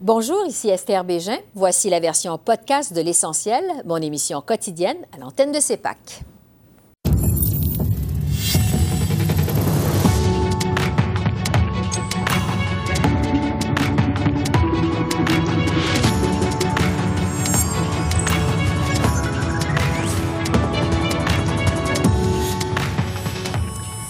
Bonjour, 0.00 0.46
ici 0.46 0.68
Esther 0.68 1.02
Bégin. 1.02 1.38
Voici 1.56 1.90
la 1.90 1.98
version 1.98 2.38
podcast 2.38 2.92
de 2.92 3.00
L'Essentiel, 3.00 3.64
mon 3.84 3.96
émission 3.96 4.40
quotidienne 4.40 4.98
à 5.12 5.18
l'antenne 5.18 5.50
de 5.50 5.58
CEPAC. 5.58 6.22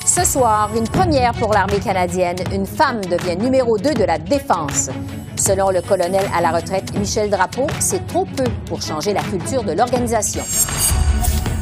Ce 0.04 0.24
soir, 0.26 0.68
une 0.76 0.86
première 0.86 1.32
pour 1.32 1.54
l'armée 1.54 1.80
canadienne. 1.80 2.36
Une 2.52 2.66
femme 2.66 3.00
devient 3.06 3.36
numéro 3.36 3.78
2 3.78 3.94
de 3.94 4.04
la 4.04 4.18
défense. 4.18 4.90
Selon 5.38 5.70
le 5.70 5.80
colonel 5.80 6.24
à 6.36 6.40
la 6.40 6.50
retraite 6.50 6.92
Michel 6.98 7.30
Drapeau, 7.30 7.68
c'est 7.78 8.06
trop 8.08 8.24
peu 8.24 8.44
pour 8.66 8.82
changer 8.82 9.12
la 9.12 9.22
culture 9.22 9.62
de 9.62 9.72
l'organisation. 9.72 10.42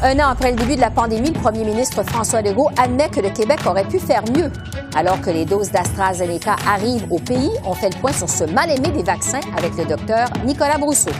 Un 0.03 0.19
an 0.19 0.29
après 0.29 0.51
le 0.51 0.57
début 0.57 0.75
de 0.75 0.81
la 0.81 0.89
pandémie, 0.89 1.31
le 1.31 1.39
premier 1.39 1.63
ministre 1.63 2.03
François 2.03 2.41
Legault 2.41 2.69
admet 2.77 3.09
que 3.09 3.19
le 3.19 3.29
Québec 3.29 3.59
aurait 3.65 3.87
pu 3.87 3.99
faire 3.99 4.23
mieux. 4.35 4.51
Alors 4.95 5.21
que 5.21 5.29
les 5.29 5.45
doses 5.45 5.71
d'AstraZeneca 5.71 6.55
arrivent 6.67 7.05
au 7.11 7.19
pays, 7.19 7.51
on 7.65 7.73
fait 7.73 7.93
le 7.93 7.99
point 7.99 8.11
sur 8.11 8.29
ce 8.29 8.43
mal-aimé 8.45 8.89
des 8.89 9.03
vaccins 9.03 9.41
avec 9.55 9.77
le 9.77 9.85
docteur 9.85 10.27
Nicolas 10.43 10.77
Brousseau. 10.77 11.11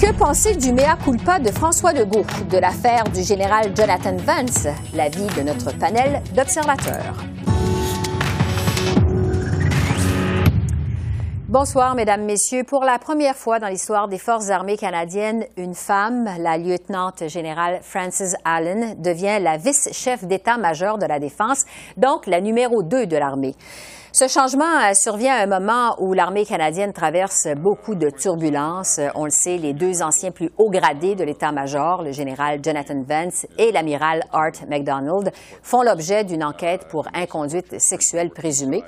Que 0.00 0.12
penser 0.12 0.56
du 0.56 0.72
mea 0.72 0.96
culpa 1.02 1.38
de 1.38 1.50
François 1.50 1.92
Legault, 1.92 2.24
de 2.50 2.58
l'affaire 2.58 3.04
du 3.04 3.22
général 3.22 3.72
Jonathan 3.76 4.16
Vance, 4.16 4.66
l'avis 4.94 5.26
de 5.36 5.42
notre 5.42 5.72
panel 5.76 6.22
d'observateurs? 6.34 7.16
Bonsoir, 11.50 11.94
Mesdames, 11.94 12.26
Messieurs. 12.26 12.62
Pour 12.62 12.84
la 12.84 12.98
première 12.98 13.34
fois 13.34 13.58
dans 13.58 13.68
l'histoire 13.68 14.06
des 14.06 14.18
Forces 14.18 14.50
armées 14.50 14.76
canadiennes, 14.76 15.46
une 15.56 15.74
femme, 15.74 16.28
la 16.40 16.58
lieutenant 16.58 17.10
générale 17.26 17.78
Frances 17.80 18.34
Allen, 18.44 19.00
devient 19.00 19.38
la 19.40 19.56
vice-chef 19.56 20.24
d'état-major 20.24 20.98
de 20.98 21.06
la 21.06 21.18
Défense, 21.18 21.64
donc 21.96 22.26
la 22.26 22.42
numéro 22.42 22.82
2 22.82 23.06
de 23.06 23.16
l'armée. 23.16 23.54
Ce 24.12 24.28
changement 24.28 24.92
survient 24.92 25.36
à 25.36 25.44
un 25.44 25.46
moment 25.46 25.96
où 26.00 26.12
l'armée 26.12 26.44
canadienne 26.44 26.92
traverse 26.92 27.48
beaucoup 27.56 27.94
de 27.94 28.10
turbulences. 28.10 29.00
On 29.14 29.24
le 29.24 29.30
sait, 29.30 29.56
les 29.56 29.72
deux 29.72 30.02
anciens 30.02 30.32
plus 30.32 30.50
hauts 30.58 30.68
gradés 30.68 31.14
de 31.14 31.24
l'état-major, 31.24 32.02
le 32.02 32.12
général 32.12 32.60
Jonathan 32.62 33.02
Vance 33.08 33.46
et 33.56 33.72
l'amiral 33.72 34.22
Art 34.34 34.68
MacDonald, 34.68 35.32
font 35.62 35.80
l'objet 35.80 36.24
d'une 36.24 36.44
enquête 36.44 36.88
pour 36.90 37.08
inconduite 37.14 37.80
sexuelle 37.80 38.28
présumée. 38.28 38.84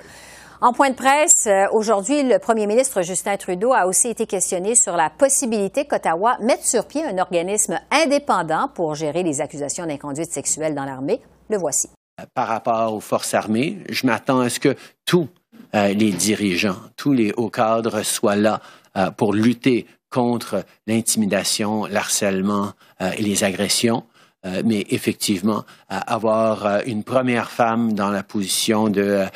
En 0.63 0.75
point 0.75 0.91
de 0.91 0.95
presse, 0.95 1.47
euh, 1.47 1.65
aujourd'hui, 1.73 2.23
le 2.23 2.39
premier 2.39 2.67
ministre 2.67 3.01
Justin 3.01 3.39
Trudeau 3.39 3.73
a 3.73 3.87
aussi 3.87 4.09
été 4.09 4.27
questionné 4.27 4.75
sur 4.75 4.95
la 4.95 5.09
possibilité 5.09 5.87
qu'Ottawa 5.87 6.37
mette 6.43 6.67
sur 6.67 6.87
pied 6.87 7.03
un 7.03 7.17
organisme 7.17 7.81
indépendant 7.91 8.69
pour 8.69 8.95
gérer 8.95 9.23
les 9.23 9.41
accusations 9.41 9.87
d'inconduite 9.87 10.31
sexuelle 10.31 10.75
dans 10.75 10.85
l'armée. 10.85 11.23
Le 11.49 11.57
voici. 11.57 11.89
Par 12.35 12.47
rapport 12.47 12.93
aux 12.93 13.01
forces 13.01 13.33
armées, 13.33 13.79
je 13.89 14.07
m'attends 14.07 14.41
à 14.41 14.51
ce 14.51 14.61
que 14.61 14.77
tous 15.07 15.29
euh, 15.75 15.95
les 15.95 16.11
dirigeants, 16.11 16.77
tous 16.95 17.15
les 17.15 17.33
hauts 17.39 17.49
cadres 17.49 18.03
soient 18.03 18.37
là 18.37 18.61
euh, 18.99 19.11
pour 19.11 19.33
lutter 19.33 19.87
contre 20.11 20.63
l'intimidation, 20.87 21.87
l'harcèlement 21.87 22.73
et 23.01 23.23
les 23.23 23.45
agressions. 23.45 24.03
Euh, 24.47 24.63
mais 24.65 24.87
effectivement, 24.89 25.65
avoir 25.89 26.65
euh, 26.65 26.81
une 26.87 27.05
première 27.05 27.51
femme 27.51 27.93
dans 27.93 28.09
la 28.09 28.23
position 28.23 28.91
euh, 28.97 29.27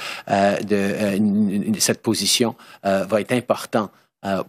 de 0.62 1.78
cette 1.78 2.00
position 2.00 2.54
va 2.82 3.20
être 3.20 3.32
important 3.32 3.90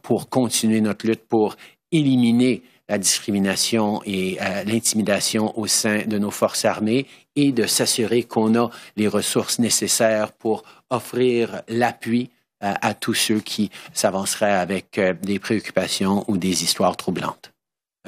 pour 0.01 0.29
continuer 0.29 0.79
notre 0.79 1.05
lutte 1.05 1.27
pour 1.27 1.57
éliminer 1.91 2.63
la 2.87 2.97
discrimination 2.97 4.01
et 4.05 4.37
l'intimidation 4.65 5.57
au 5.59 5.67
sein 5.67 6.03
de 6.05 6.17
nos 6.17 6.31
forces 6.31 6.65
armées 6.65 7.07
et 7.35 7.51
de 7.51 7.65
s'assurer 7.65 8.23
qu'on 8.23 8.55
a 8.55 8.69
les 8.95 9.07
ressources 9.07 9.59
nécessaires 9.59 10.31
pour 10.31 10.63
offrir 10.89 11.61
l'appui 11.67 12.29
à 12.61 12.93
tous 12.93 13.13
ceux 13.13 13.39
qui 13.39 13.69
s'avanceraient 13.93 14.53
avec 14.53 14.99
des 15.21 15.39
préoccupations 15.39 16.23
ou 16.27 16.37
des 16.37 16.63
histoires 16.63 16.95
troublantes. 16.95 17.51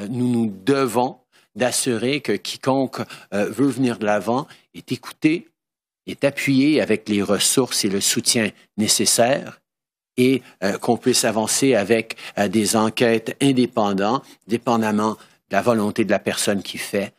nous 0.09 0.29
nous 0.29 0.53
devons 0.66 1.18
d'assurer 1.57 2.22
que 2.22 2.31
quiconque 2.31 3.01
euh, 3.34 3.50
veut 3.50 3.68
venir 3.68 3.97
de 4.00 4.06
l'avant 4.06 4.47
est 4.73 4.91
écouté, 4.91 5.50
est 6.06 6.23
appuyé 6.23 6.79
avec 6.81 7.09
les 7.09 7.22
ressources 7.22 7.84
et 7.84 7.90
le 7.90 8.00
soutien 8.00 8.51
nécessaires 8.78 9.59
et 10.16 10.41
euh, 10.63 10.78
qu'on 10.78 10.97
puisse 10.97 11.25
avancer 11.25 11.75
avec 11.75 12.16
euh, 12.38 12.47
des 12.47 12.75
enquêtes 12.75 13.35
indépendantes, 13.41 14.23
dépendamment 14.47 15.13
de 15.50 15.56
la 15.56 15.62
volonté 15.62 16.06
de 16.06 16.12
la 16.12 16.19
personne 16.19 16.62
qui 16.62 16.78
fait, 16.78 17.13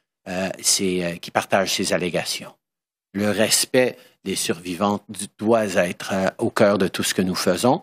qui 1.22 1.31
partage 1.31 1.72
ces 1.72 1.94
allégations. 1.94 2.53
Le 3.15 3.31
respect 3.31 3.97
des 4.25 4.37
survivantes 4.37 5.03
doit 5.38 5.65
être 5.65 6.12
au 6.37 6.50
cœur 6.50 6.77
de 6.77 6.87
tout 6.87 7.03
ce 7.03 7.15
que 7.15 7.22
nous 7.22 7.34
faisons. 7.34 7.82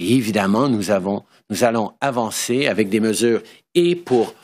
Évidemment, 0.00 0.68
nous 0.68 0.90
allons 0.90 1.92
avancer 2.00 2.66
avec 2.66 2.88
des 2.88 3.00
mesures 3.00 3.42
et 3.74 3.94
pour 3.94 4.34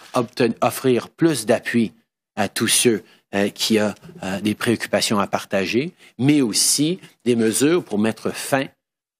offrir 0.61 1.09
plus 1.09 1.47
d'appui 1.47 1.93
à 2.37 2.49
tous 2.49 2.69
ceux 2.69 3.03
euh, 3.35 3.49
qui 3.49 3.81
ont 3.81 3.95
euh, 4.23 4.41
des 4.41 4.55
préoccupations 4.55 5.19
à 5.19 5.27
partager, 5.27 5.93
mais 6.19 6.43
aussi 6.43 7.01
des 7.25 7.37
mesures 7.37 7.83
pour 7.83 7.99
mettre 7.99 8.31
fin 8.31 8.67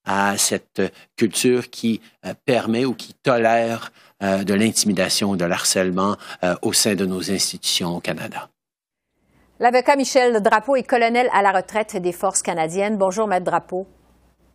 à 0.05 0.37
cette 0.37 0.81
culture 1.15 1.69
qui 1.71 2.01
euh, 2.25 2.33
permet 2.45 2.85
ou 2.85 2.93
qui 2.93 3.13
tolère 3.15 3.91
de 4.19 4.55
l'intimidation 4.55 5.29
ou 5.29 5.35
de 5.35 5.45
l'harcèlement 5.45 6.17
au 6.63 6.73
sein 6.73 6.95
de 6.95 7.05
nos 7.05 7.29
institutions 7.29 7.97
au 7.97 7.99
Canada. 7.99 8.49
L'avocat 9.59 9.95
Michel 9.95 10.41
Drapeau 10.41 10.75
est 10.75 10.81
colonel 10.81 11.29
à 11.33 11.43
la 11.43 11.51
retraite 11.51 11.97
des 11.97 12.11
Forces 12.11 12.41
canadiennes. 12.41 12.97
Bonjour, 12.97 13.27
Maître 13.27 13.45
Drapeau. 13.45 13.85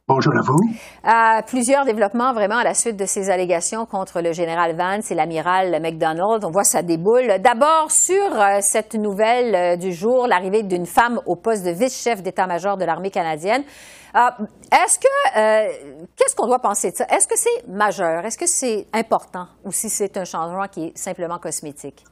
Bonjour 0.09 0.33
à 0.37 0.41
vous. 0.41 0.59
Euh, 1.05 1.43
plusieurs 1.47 1.85
développements 1.85 2.33
vraiment 2.33 2.57
à 2.57 2.65
la 2.65 2.75
suite 2.75 2.97
de 2.97 3.07
ces 3.07 3.31
allégations 3.31 3.87
contre 3.87 4.21
le 4.21 4.33
général 4.33 4.75
Vance 4.77 5.13
et 5.13 5.15
l'amiral 5.15 5.81
McDonald. 5.81 6.45
On 6.45 6.51
voit 6.51 6.65
ça 6.65 6.83
déboule. 6.83 7.39
D'abord, 7.39 7.89
sur 7.89 8.17
euh, 8.35 8.59
cette 8.63 8.97
nouvelle 8.97 9.55
euh, 9.55 9.77
du 9.77 9.93
jour, 9.93 10.27
l'arrivée 10.27 10.65
d'une 10.65 10.87
femme 10.87 11.21
au 11.25 11.37
poste 11.37 11.65
de 11.65 11.71
vice-chef 11.71 12.21
d'état-major 12.21 12.77
de 12.77 12.85
l'armée 12.85 13.13
canadienne. 13.13 13.63
Est-ce 14.13 14.99
que, 14.99 16.07
qu'est-ce 16.17 16.37
qu'on 16.37 16.47
doit 16.47 16.59
penser 16.59 16.91
de 16.91 16.97
ça? 16.97 17.07
Est-ce 17.07 17.27
que 17.27 17.39
c'est 17.39 17.67
majeur? 17.69 18.27
Est-ce 18.27 18.37
que 18.37 18.47
c'est 18.47 18.87
important? 18.93 19.47
Ou 19.65 19.73
si 19.73 19.89
c'est 19.89 20.19
un 20.19 20.25
changement 20.25 20.67
qui 20.69 20.87
est 20.87 20.99
simplement 20.99 21.39
cosmétique? 21.39 22.05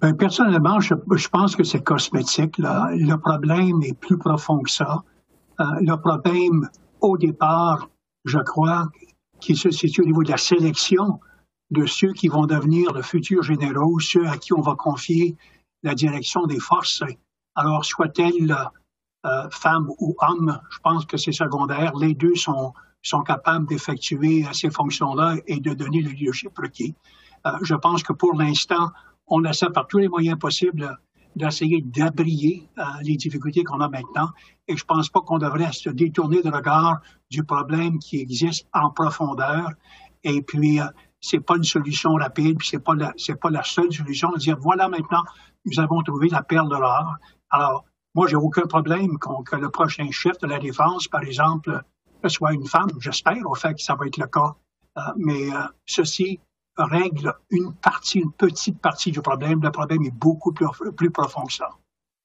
Ben, 0.00 0.16
personnellement, 0.16 0.80
je, 0.80 0.94
je, 1.14 1.28
pense 1.28 1.56
que 1.56 1.62
c'est 1.62 1.82
cosmétique. 1.82 2.56
Là. 2.56 2.88
Le 2.92 3.16
problème 3.16 3.82
est 3.82 3.98
plus 3.98 4.16
profond 4.16 4.60
que 4.60 4.70
ça. 4.70 5.02
Euh, 5.60 5.64
le 5.80 5.96
problème 5.96 6.68
au 7.00 7.16
départ, 7.16 7.88
je 8.24 8.38
crois, 8.38 8.88
qui 9.40 9.56
se 9.56 9.70
situe 9.70 10.02
au 10.02 10.06
niveau 10.06 10.22
de 10.22 10.30
la 10.30 10.36
sélection 10.36 11.20
de 11.70 11.86
ceux 11.86 12.12
qui 12.12 12.28
vont 12.28 12.46
devenir 12.46 12.92
le 12.92 13.02
futur 13.02 13.42
généraux, 13.42 13.98
ceux 14.00 14.26
à 14.26 14.36
qui 14.36 14.52
on 14.52 14.60
va 14.60 14.74
confier 14.74 15.36
la 15.82 15.94
direction 15.94 16.46
des 16.46 16.60
forces. 16.60 17.02
Alors, 17.54 17.84
soit-elle 17.84 18.56
euh, 19.26 19.48
femme 19.50 19.90
ou 19.98 20.16
homme, 20.20 20.58
je 20.70 20.78
pense 20.80 21.04
que 21.06 21.16
c'est 21.16 21.32
secondaire. 21.32 21.94
Les 21.96 22.14
deux 22.14 22.34
sont, 22.34 22.72
sont 23.02 23.22
capables 23.22 23.66
d'effectuer 23.66 24.44
ces 24.52 24.70
fonctions-là 24.70 25.36
et 25.46 25.60
de 25.60 25.72
donner 25.72 26.00
le 26.00 26.10
leadership 26.10 26.56
requis. 26.58 26.94
Euh, 27.46 27.52
je 27.62 27.74
pense 27.74 28.02
que 28.02 28.12
pour 28.12 28.34
l'instant, 28.34 28.90
on 29.26 29.44
essaie 29.44 29.70
par 29.70 29.86
tous 29.86 29.98
les 29.98 30.08
moyens 30.08 30.38
possibles 30.38 30.98
d'essayer 31.36 31.82
d'abrier 31.82 32.68
euh, 32.78 32.82
les 33.02 33.16
difficultés 33.16 33.64
qu'on 33.64 33.80
a 33.80 33.88
maintenant. 33.88 34.30
Et 34.68 34.76
je 34.76 34.84
pense 34.84 35.08
pas 35.08 35.20
qu'on 35.20 35.38
devrait 35.38 35.72
se 35.72 35.90
détourner 35.90 36.42
de 36.42 36.50
regard 36.50 37.00
du 37.30 37.44
problème 37.44 37.98
qui 37.98 38.20
existe 38.20 38.66
en 38.72 38.90
profondeur. 38.90 39.70
Et 40.22 40.42
puis, 40.42 40.80
euh, 40.80 40.86
c'est 41.20 41.40
pas 41.40 41.56
une 41.56 41.64
solution 41.64 42.14
rapide, 42.14 42.58
puis 42.58 42.68
c'est 42.68 42.84
pas 42.84 42.94
pas 42.94 43.50
la 43.50 43.62
seule 43.62 43.92
solution 43.92 44.30
de 44.30 44.38
dire 44.38 44.58
voilà 44.60 44.88
maintenant 44.88 45.24
nous 45.64 45.80
avons 45.80 46.02
trouvé 46.02 46.28
la 46.28 46.42
perle 46.42 46.68
de 46.68 46.76
l'or. 46.76 47.16
Alors, 47.50 47.84
moi, 48.14 48.26
j'ai 48.28 48.36
aucun 48.36 48.66
problème 48.66 49.18
que 49.18 49.56
le 49.56 49.70
prochain 49.70 50.08
chef 50.10 50.38
de 50.38 50.46
la 50.46 50.58
défense, 50.58 51.08
par 51.08 51.22
exemple, 51.22 51.82
soit 52.28 52.52
une 52.52 52.66
femme. 52.66 52.88
J'espère 53.00 53.44
au 53.46 53.54
fait 53.54 53.74
que 53.74 53.82
ça 53.82 53.94
va 53.94 54.06
être 54.06 54.16
le 54.16 54.26
cas. 54.26 54.54
Euh, 54.96 55.00
mais 55.16 55.52
euh, 55.52 55.62
ceci 55.86 56.40
règle 56.76 57.34
une 57.50 57.72
partie, 57.74 58.20
une 58.20 58.32
petite 58.32 58.80
partie 58.80 59.10
du 59.10 59.20
problème. 59.20 59.60
Le 59.62 59.70
problème 59.70 60.02
est 60.04 60.14
beaucoup 60.14 60.52
plus, 60.52 61.10
profond 61.10 61.44
que 61.44 61.52
ça. 61.52 61.70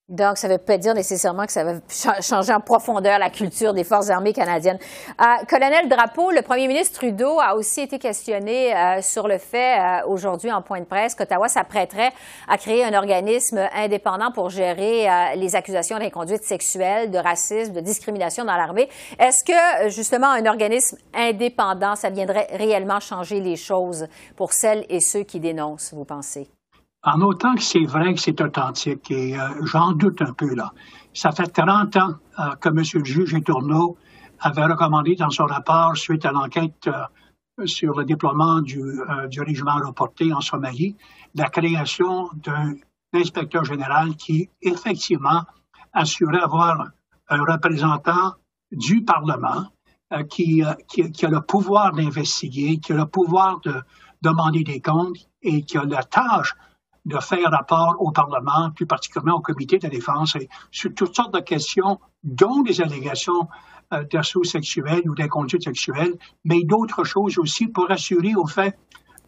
Donc, 0.09 0.39
ça 0.39 0.47
ne 0.47 0.53
veut 0.53 0.59
pas 0.59 0.79
dire 0.79 0.95
nécessairement 0.95 1.45
que 1.45 1.51
ça 1.51 1.63
va 1.63 1.73
changer 2.21 2.51
en 2.51 2.61
profondeur 2.61 3.19
la 3.19 3.29
culture 3.29 3.75
des 3.75 3.83
Forces 3.83 4.09
armées 4.09 4.33
canadiennes. 4.33 4.79
Euh, 5.21 5.45
Colonel 5.47 5.87
Drapeau, 5.87 6.31
le 6.31 6.41
premier 6.41 6.67
ministre 6.67 6.97
Trudeau 6.97 7.39
a 7.39 7.55
aussi 7.55 7.81
été 7.81 7.99
questionné 7.99 8.75
euh, 8.75 9.03
sur 9.03 9.27
le 9.27 9.37
fait, 9.37 9.79
euh, 9.79 10.07
aujourd'hui 10.07 10.51
en 10.51 10.63
point 10.63 10.79
de 10.79 10.85
presse, 10.85 11.13
qu'Ottawa 11.13 11.47
s'apprêterait 11.47 12.11
à 12.47 12.57
créer 12.57 12.83
un 12.83 12.93
organisme 12.95 13.69
indépendant 13.75 14.31
pour 14.31 14.49
gérer 14.49 15.07
les 15.35 15.55
accusations 15.55 15.99
d'inconduite 15.99 16.43
sexuelle, 16.43 17.11
de 17.11 17.19
racisme, 17.19 17.73
de 17.73 17.79
discrimination 17.79 18.45
dans 18.45 18.55
l'armée. 18.55 18.89
Est-ce 19.19 19.43
que, 19.45 19.89
justement, 19.89 20.27
un 20.27 20.45
organisme 20.47 20.97
indépendant, 21.13 21.95
ça 21.95 22.09
viendrait 22.09 22.47
réellement 22.51 22.99
changer 22.99 23.39
les 23.39 23.55
choses 23.55 24.07
pour 24.35 24.53
celles 24.53 24.85
et 24.89 25.01
ceux 25.01 25.23
qui 25.23 25.39
dénoncent, 25.39 25.93
vous 25.93 26.05
pensez? 26.05 26.49
En 27.03 27.21
autant 27.21 27.55
que 27.55 27.61
c'est 27.61 27.85
vrai 27.85 28.13
que 28.13 28.19
c'est 28.19 28.41
authentique, 28.41 29.09
et 29.09 29.39
euh, 29.39 29.65
j'en 29.65 29.93
doute 29.93 30.21
un 30.21 30.33
peu 30.33 30.53
là. 30.53 30.73
Ça 31.13 31.31
fait 31.31 31.47
30 31.47 31.95
ans 31.95 32.15
euh, 32.39 32.55
que 32.55 32.69
M. 32.69 32.83
le 32.93 33.05
juge 33.05 33.43
Tourneau 33.45 33.97
avait 34.41 34.65
recommandé 34.65 35.15
dans 35.15 35.29
son 35.29 35.45
rapport 35.45 35.95
suite 35.95 36.25
à 36.25 36.33
l'enquête 36.33 36.87
euh, 36.87 37.65
sur 37.65 37.97
le 37.97 38.03
déploiement 38.03 38.59
du, 38.59 38.81
régiment 39.37 39.77
reporté 39.77 40.33
en 40.33 40.41
Somalie, 40.41 40.95
la 41.35 41.49
création 41.49 42.29
d'un 42.33 42.73
inspecteur 43.13 43.63
général 43.63 44.15
qui, 44.15 44.49
effectivement, 44.61 45.43
assurait 45.93 46.41
avoir 46.41 46.89
un 47.29 47.43
représentant 47.43 48.33
du 48.71 49.03
Parlement 49.03 49.65
qui, 50.29 50.63
a 50.63 50.77
le 51.29 51.41
pouvoir 51.41 51.91
d'investiguer, 51.91 52.77
qui 52.77 52.93
a 52.93 52.95
le 52.95 53.05
pouvoir 53.05 53.59
de 53.59 53.73
demander 54.21 54.63
des 54.63 54.79
comptes 54.79 55.17
et 55.41 55.63
qui 55.63 55.77
a 55.77 55.83
la 55.83 56.03
tâche 56.03 56.55
de 57.09 57.19
faire 57.19 57.49
rapport 57.51 57.95
au 57.99 58.11
Parlement, 58.11 58.71
plus 58.71 58.85
particulièrement 58.85 59.37
au 59.39 59.41
comité 59.41 59.77
de 59.79 59.87
défense, 59.87 60.37
sur 60.71 60.93
toutes 60.93 61.15
sortes 61.15 61.33
de 61.33 61.39
questions, 61.39 61.99
dont 62.23 62.61
des 62.61 62.81
allégations 62.81 63.47
euh, 63.93 64.03
d'assaut 64.11 64.43
sexuel 64.43 65.01
ou 65.09 65.15
d'inconduite 65.15 65.63
sexuelle, 65.63 66.13
mais 66.45 66.63
d'autres 66.63 67.03
choses 67.03 67.37
aussi 67.37 67.67
pour 67.67 67.89
assurer 67.89 68.35
au 68.35 68.45
fait 68.45 68.77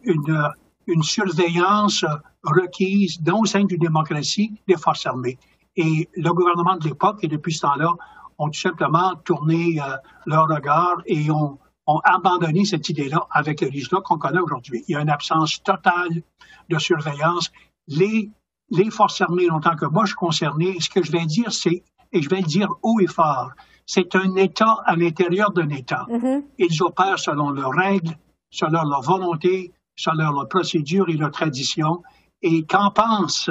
une, 0.04 0.48
une 0.86 1.02
surveillance 1.02 2.04
requise 2.44 3.20
dans 3.20 3.42
le 3.42 3.48
sein 3.48 3.64
d'une 3.64 3.78
démocratie 3.78 4.60
des 4.68 4.76
forces 4.76 5.06
armées. 5.06 5.38
Et 5.76 6.08
le 6.14 6.32
gouvernement 6.32 6.76
de 6.76 6.84
l'époque, 6.84 7.18
et 7.22 7.28
depuis 7.28 7.54
ce 7.54 7.62
temps-là, 7.62 7.92
ont 8.38 8.48
tout 8.48 8.60
simplement 8.60 9.14
tourné 9.24 9.80
euh, 9.80 9.96
leur 10.26 10.46
regard 10.48 10.96
et 11.06 11.30
ont, 11.30 11.58
ont 11.86 12.00
abandonné 12.04 12.64
cette 12.64 12.88
idée-là 12.88 13.26
avec 13.30 13.60
le 13.60 13.68
résultat 13.68 14.00
qu'on 14.04 14.18
connaît 14.18 14.40
aujourd'hui. 14.40 14.84
Il 14.88 14.92
y 14.92 14.96
a 14.96 15.00
une 15.00 15.10
absence 15.10 15.62
totale 15.62 16.22
de 16.68 16.78
surveillance. 16.78 17.50
Les, 17.88 18.30
les 18.70 18.90
forces 18.90 19.20
armées, 19.20 19.50
en 19.50 19.60
tant 19.60 19.76
que 19.76 19.86
moi 19.86 20.04
je 20.04 20.10
suis 20.10 20.16
concerné, 20.16 20.76
ce 20.80 20.88
que 20.88 21.02
je 21.02 21.12
vais 21.12 21.26
dire, 21.26 21.52
c'est, 21.52 21.82
et 22.12 22.22
je 22.22 22.28
vais 22.28 22.40
le 22.40 22.46
dire 22.46 22.68
haut 22.82 23.00
et 23.00 23.06
fort, 23.06 23.50
c'est 23.86 24.14
un 24.14 24.34
État 24.36 24.78
à 24.84 24.96
l'intérieur 24.96 25.50
d'un 25.52 25.68
État. 25.68 26.06
Mm-hmm. 26.08 26.44
Ils 26.58 26.82
opèrent 26.82 27.18
selon 27.18 27.50
leurs 27.50 27.72
règles, 27.72 28.16
selon 28.50 28.84
leur 28.84 29.02
volonté, 29.02 29.72
selon 29.96 30.32
leurs 30.32 30.48
procédures 30.48 31.08
et 31.08 31.14
leurs 31.14 31.32
traditions. 31.32 32.02
Et 32.42 32.64
qu'en 32.64 32.90
pense 32.90 33.50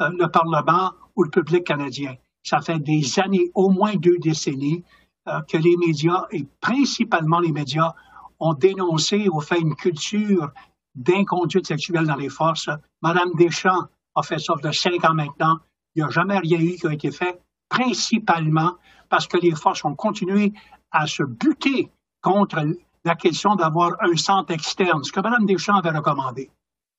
euh, 0.00 0.10
le 0.18 0.28
Parlement 0.28 0.92
ou 1.16 1.24
le 1.24 1.30
public 1.30 1.64
canadien? 1.64 2.14
Ça 2.42 2.60
fait 2.60 2.78
des 2.78 3.18
années, 3.20 3.50
au 3.54 3.68
moins 3.68 3.94
deux 3.96 4.18
décennies, 4.18 4.84
euh, 5.28 5.40
que 5.42 5.58
les 5.58 5.76
médias, 5.76 6.24
et 6.30 6.46
principalement 6.60 7.40
les 7.40 7.52
médias, 7.52 7.92
ont 8.40 8.54
dénoncé 8.54 9.28
ou 9.28 9.40
fait 9.40 9.60
une 9.60 9.74
culture 9.74 10.50
d'inconduite 10.98 11.66
sexuelle 11.66 12.06
dans 12.06 12.16
les 12.16 12.28
forces. 12.28 12.68
Madame 13.02 13.30
Deschamps 13.34 13.86
a 14.14 14.22
fait 14.22 14.38
ça 14.38 14.54
de 14.62 14.70
cinq 14.72 15.04
ans 15.04 15.14
maintenant. 15.14 15.58
Il 15.94 16.02
n'y 16.02 16.08
a 16.08 16.10
jamais 16.10 16.38
rien 16.38 16.60
eu 16.60 16.76
qui 16.76 16.86
a 16.86 16.92
été 16.92 17.10
fait, 17.10 17.40
principalement 17.68 18.74
parce 19.08 19.26
que 19.26 19.38
les 19.38 19.54
forces 19.54 19.84
ont 19.84 19.94
continué 19.94 20.52
à 20.90 21.06
se 21.06 21.22
buter 21.22 21.90
contre 22.20 22.64
la 23.04 23.14
question 23.14 23.54
d'avoir 23.54 23.92
un 24.00 24.16
centre 24.16 24.52
externe, 24.52 25.02
ce 25.04 25.12
que 25.12 25.20
Mme 25.20 25.46
Deschamps 25.46 25.76
avait 25.76 25.96
recommandé. 25.96 26.50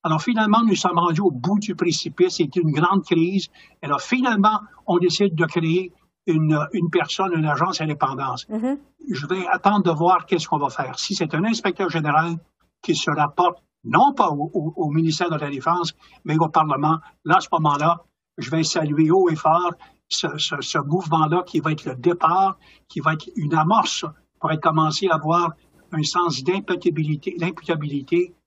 Alors 0.04 0.22
finalement, 0.22 0.64
nous 0.64 0.76
sommes 0.76 0.98
rendus 0.98 1.22
au 1.22 1.32
bout 1.32 1.60
du 1.60 1.76
précipice. 1.76 2.38
C'était 2.38 2.62
une 2.62 2.72
grande 2.72 3.04
crise. 3.04 3.50
Et 3.82 3.86
alors 3.86 4.02
finalement, 4.02 4.62
on 4.88 4.98
décide 4.98 5.36
de 5.36 5.46
créer 5.46 5.92
une, 6.26 6.58
personne, 6.92 7.34
une 7.34 7.46
agence 7.46 7.82
indépendante. 7.82 8.46
Mm-hmm. 8.50 8.78
Je 9.12 9.28
vais 9.28 9.46
attendre 9.48 9.84
de 9.84 9.92
voir 9.92 10.26
qu'est-ce 10.26 10.48
qu'on 10.48 10.58
va 10.58 10.70
faire. 10.70 10.98
Si 10.98 11.16
c'est 11.16 11.34
un 11.34 11.44
inspecteur 11.44 11.90
général 11.90 12.36
qui 12.82 12.96
se 12.96 13.12
rapporte 13.12 13.62
non 13.84 14.14
pas 14.14 14.30
au, 14.30 14.90
ministère 14.90 15.30
de 15.30 15.38
la 15.38 15.50
Défense, 15.50 15.94
mais 16.26 16.38
au 16.38 16.50
Parlement. 16.50 16.98
Là, 17.26 17.38
à 17.38 17.42
ce 17.42 17.48
moment-là, 17.54 18.04
je 18.38 18.50
vais 18.50 18.64
saluer 18.64 19.12
haut 19.12 19.30
et 19.30 19.36
fort 19.36 19.74
ce, 20.10 20.78
mouvement-là 20.80 21.44
qui 21.46 21.60
va 21.60 21.72
être 21.72 21.86
le 21.86 21.96
départ, 21.96 22.58
qui 22.88 23.00
va 23.00 23.14
être 23.14 23.30
une 23.36 23.54
amorce 23.54 24.06
pour 24.40 24.52
être 24.52 24.62
commencé 24.62 25.08
à 25.10 25.16
avoir 25.16 25.52
un 25.92 26.04
sens 26.04 26.44
d'imputabilité, 26.44 27.36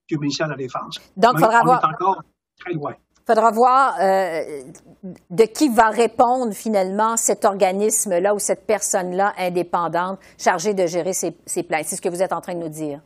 du 0.08 0.18
ministère 0.18 0.46
de 0.46 0.52
la 0.52 0.58
Défense. 0.58 1.00
Donc, 1.16 1.34
il 1.36 1.40
faudra 1.40 1.62
voir. 1.62 1.84
encore 1.84 2.22
très 2.58 2.74
loin. 2.74 2.94
faudra 3.26 3.50
voir 3.50 3.94
euh, 4.00 4.64
de 5.30 5.44
qui 5.44 5.68
va 5.68 5.88
répondre 5.88 6.52
finalement 6.52 7.16
cet 7.16 7.44
organisme-là 7.44 8.34
ou 8.34 8.38
cette 8.38 8.66
personne-là 8.66 9.32
indépendante 9.38 10.18
chargée 10.38 10.74
de 10.74 10.86
gérer 10.86 11.12
ces, 11.12 11.36
ces 11.46 11.62
plaintes. 11.62 11.86
C'est 11.86 11.96
ce 11.96 12.02
que 12.02 12.08
vous 12.08 12.22
êtes 12.22 12.32
en 12.32 12.40
train 12.40 12.54
de 12.54 12.60
nous 12.60 12.68
dire. 12.68 13.00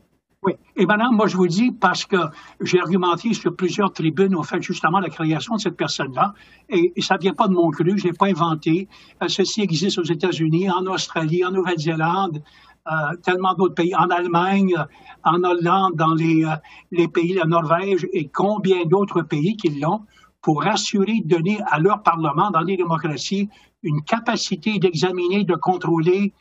Oui. 0.46 0.52
Et 0.76 0.86
maintenant, 0.86 1.12
moi, 1.12 1.26
je 1.26 1.36
vous 1.36 1.48
dis, 1.48 1.72
parce 1.72 2.04
que 2.04 2.16
j'ai 2.60 2.78
argumenté 2.78 3.34
sur 3.34 3.56
plusieurs 3.56 3.92
tribunes 3.92 4.36
au 4.36 4.44
fait 4.44 4.62
justement 4.62 5.00
la 5.00 5.08
création 5.08 5.56
de 5.56 5.60
cette 5.60 5.76
personne-là, 5.76 6.34
et, 6.68 6.92
ça 6.98 7.16
ne 7.16 7.20
vient 7.20 7.34
pas 7.34 7.48
de 7.48 7.52
mon 7.52 7.68
cru, 7.70 7.98
je 7.98 8.06
ne 8.06 8.12
l'ai 8.12 8.16
pas 8.16 8.26
inventé. 8.26 8.86
Euh, 9.22 9.28
ceci 9.28 9.62
existe 9.62 9.98
aux 9.98 10.04
États-Unis, 10.04 10.70
en 10.70 10.86
Australie, 10.86 11.44
en 11.44 11.50
Nouvelle-Zélande, 11.50 12.42
euh, 12.86 13.16
tellement 13.24 13.54
d'autres 13.54 13.74
pays, 13.74 13.92
en 13.96 14.08
Allemagne, 14.08 14.76
en 15.24 15.42
Hollande, 15.42 15.94
dans 15.96 16.14
les, 16.14 16.44
euh, 16.44 16.54
les 16.92 17.08
pays, 17.08 17.34
la 17.34 17.46
Norvège, 17.46 18.06
et 18.12 18.28
combien 18.28 18.84
d'autres 18.84 19.22
pays 19.22 19.56
qui 19.56 19.70
l'ont, 19.80 20.02
pour 20.42 20.64
assurer, 20.64 21.22
donner 21.24 21.58
à 21.66 21.80
leur 21.80 22.04
Parlement, 22.04 22.52
dans 22.52 22.60
les 22.60 22.76
démocraties, 22.76 23.48
une 23.82 24.00
capacité 24.02 24.78
d'examiner, 24.78 25.42
de 25.42 25.56
contrôler, 25.56 26.32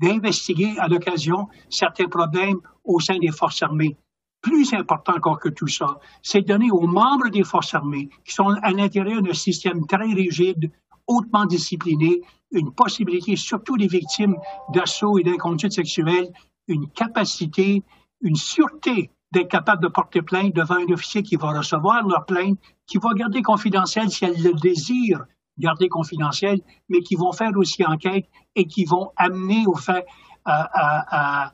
d'investiguer 0.00 0.74
à 0.78 0.88
l'occasion 0.88 1.48
certains 1.70 2.08
problèmes 2.08 2.58
au 2.84 3.00
sein 3.00 3.18
des 3.18 3.30
forces 3.30 3.62
armées. 3.62 3.96
Plus 4.40 4.72
important 4.74 5.14
encore 5.16 5.38
que 5.38 5.48
tout 5.48 5.68
ça, 5.68 5.98
c'est 6.20 6.42
donner 6.42 6.70
aux 6.70 6.86
membres 6.86 7.28
des 7.28 7.44
forces 7.44 7.74
armées, 7.74 8.08
qui 8.24 8.34
sont 8.34 8.48
à 8.62 8.70
l'intérieur 8.70 9.22
d'un 9.22 9.34
système 9.34 9.86
très 9.86 10.12
rigide, 10.12 10.70
hautement 11.06 11.46
discipliné, 11.46 12.22
une 12.50 12.72
possibilité, 12.72 13.36
surtout 13.36 13.76
les 13.76 13.86
victimes 13.86 14.36
d'assauts 14.74 15.18
et 15.18 15.22
d'inconduite 15.22 15.72
sexuelle, 15.72 16.28
une 16.66 16.88
capacité, 16.88 17.82
une 18.20 18.36
sûreté 18.36 19.10
d'être 19.30 19.48
capable 19.48 19.82
de 19.82 19.88
porter 19.88 20.22
plainte 20.22 20.54
devant 20.54 20.74
un 20.74 20.92
officier 20.92 21.22
qui 21.22 21.36
va 21.36 21.56
recevoir 21.56 22.06
leur 22.06 22.26
plainte, 22.26 22.58
qui 22.86 22.98
va 22.98 23.14
garder 23.14 23.42
confidentiel 23.42 24.10
si 24.10 24.24
elle 24.24 24.42
le 24.42 24.52
désire 24.54 25.24
garder 25.58 25.88
confidentiel, 25.88 26.60
mais 26.88 27.00
qui 27.00 27.14
vont 27.14 27.32
faire 27.32 27.56
aussi 27.56 27.84
enquête 27.84 28.26
et 28.54 28.66
qui 28.66 28.84
vont 28.84 29.10
amener 29.16 29.66
au 29.66 29.74
fait 29.74 30.04
à, 30.44 31.52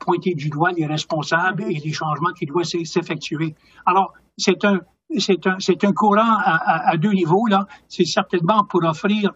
pointer 0.00 0.34
du 0.34 0.48
doigt 0.48 0.72
les 0.72 0.86
responsables 0.86 1.62
et 1.64 1.74
les 1.74 1.92
changements 1.92 2.32
qui 2.32 2.46
doivent 2.46 2.64
s'effectuer. 2.64 3.54
Alors, 3.86 4.12
c'est 4.36 4.64
un, 4.64 4.80
c'est 5.18 5.46
un, 5.46 5.58
un 5.58 5.92
courant 5.92 6.36
à, 6.38 6.90
à, 6.90 6.96
deux 6.96 7.12
niveaux, 7.12 7.46
là. 7.46 7.66
C'est 7.88 8.04
certainement 8.04 8.64
pour 8.64 8.82
offrir 8.84 9.32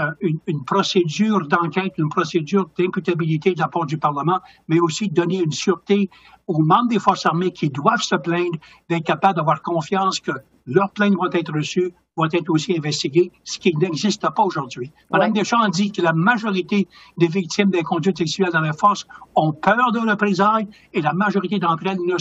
euh, 0.00 0.10
une, 0.20 0.64
procédure 0.64 1.48
d'enquête, 1.48 1.94
une 1.98 2.08
procédure 2.08 2.70
d'imputabilité 2.78 3.54
de 3.54 3.58
la 3.58 3.66
part 3.66 3.84
du 3.84 3.98
Parlement, 3.98 4.38
mais 4.68 4.78
aussi 4.78 5.08
donner 5.08 5.42
une 5.42 5.50
sûreté 5.50 6.08
aux 6.46 6.62
membres 6.62 6.88
des 6.88 7.00
forces 7.00 7.26
armées 7.26 7.50
qui 7.50 7.68
doivent 7.68 8.02
se 8.02 8.14
plaindre 8.14 8.58
d'être 8.88 9.04
capables 9.04 9.34
d'avoir 9.34 9.60
confiance 9.60 10.20
que 10.20 10.30
leurs 10.68 10.90
plaintes 10.90 11.14
vont 11.14 11.30
être 11.32 11.52
reçues, 11.52 11.92
vont 12.16 12.28
être 12.32 12.50
aussi 12.50 12.76
investiguées, 12.76 13.32
ce 13.42 13.58
qui 13.58 13.74
n'existe 13.74 14.22
pas 14.22 14.42
aujourd'hui. 14.42 14.92
Mme 15.10 15.32
Deschamps 15.32 15.68
dit 15.68 15.90
que 15.90 16.02
la 16.02 16.12
majorité 16.12 16.86
des 17.16 17.26
victimes 17.26 17.70
des 17.70 17.82
conduites 17.82 18.18
sexuelles 18.18 18.52
dans 18.52 18.60
les 18.60 18.72
forces 18.72 19.06
ont 19.34 19.52
peur 19.52 19.92
de 19.92 19.98
représailles 19.98 20.68
et 20.92 21.00
la 21.00 21.14
majorité 21.14 21.58
d'entre 21.58 21.86
elles 21.86 21.98
ne, 21.98 22.16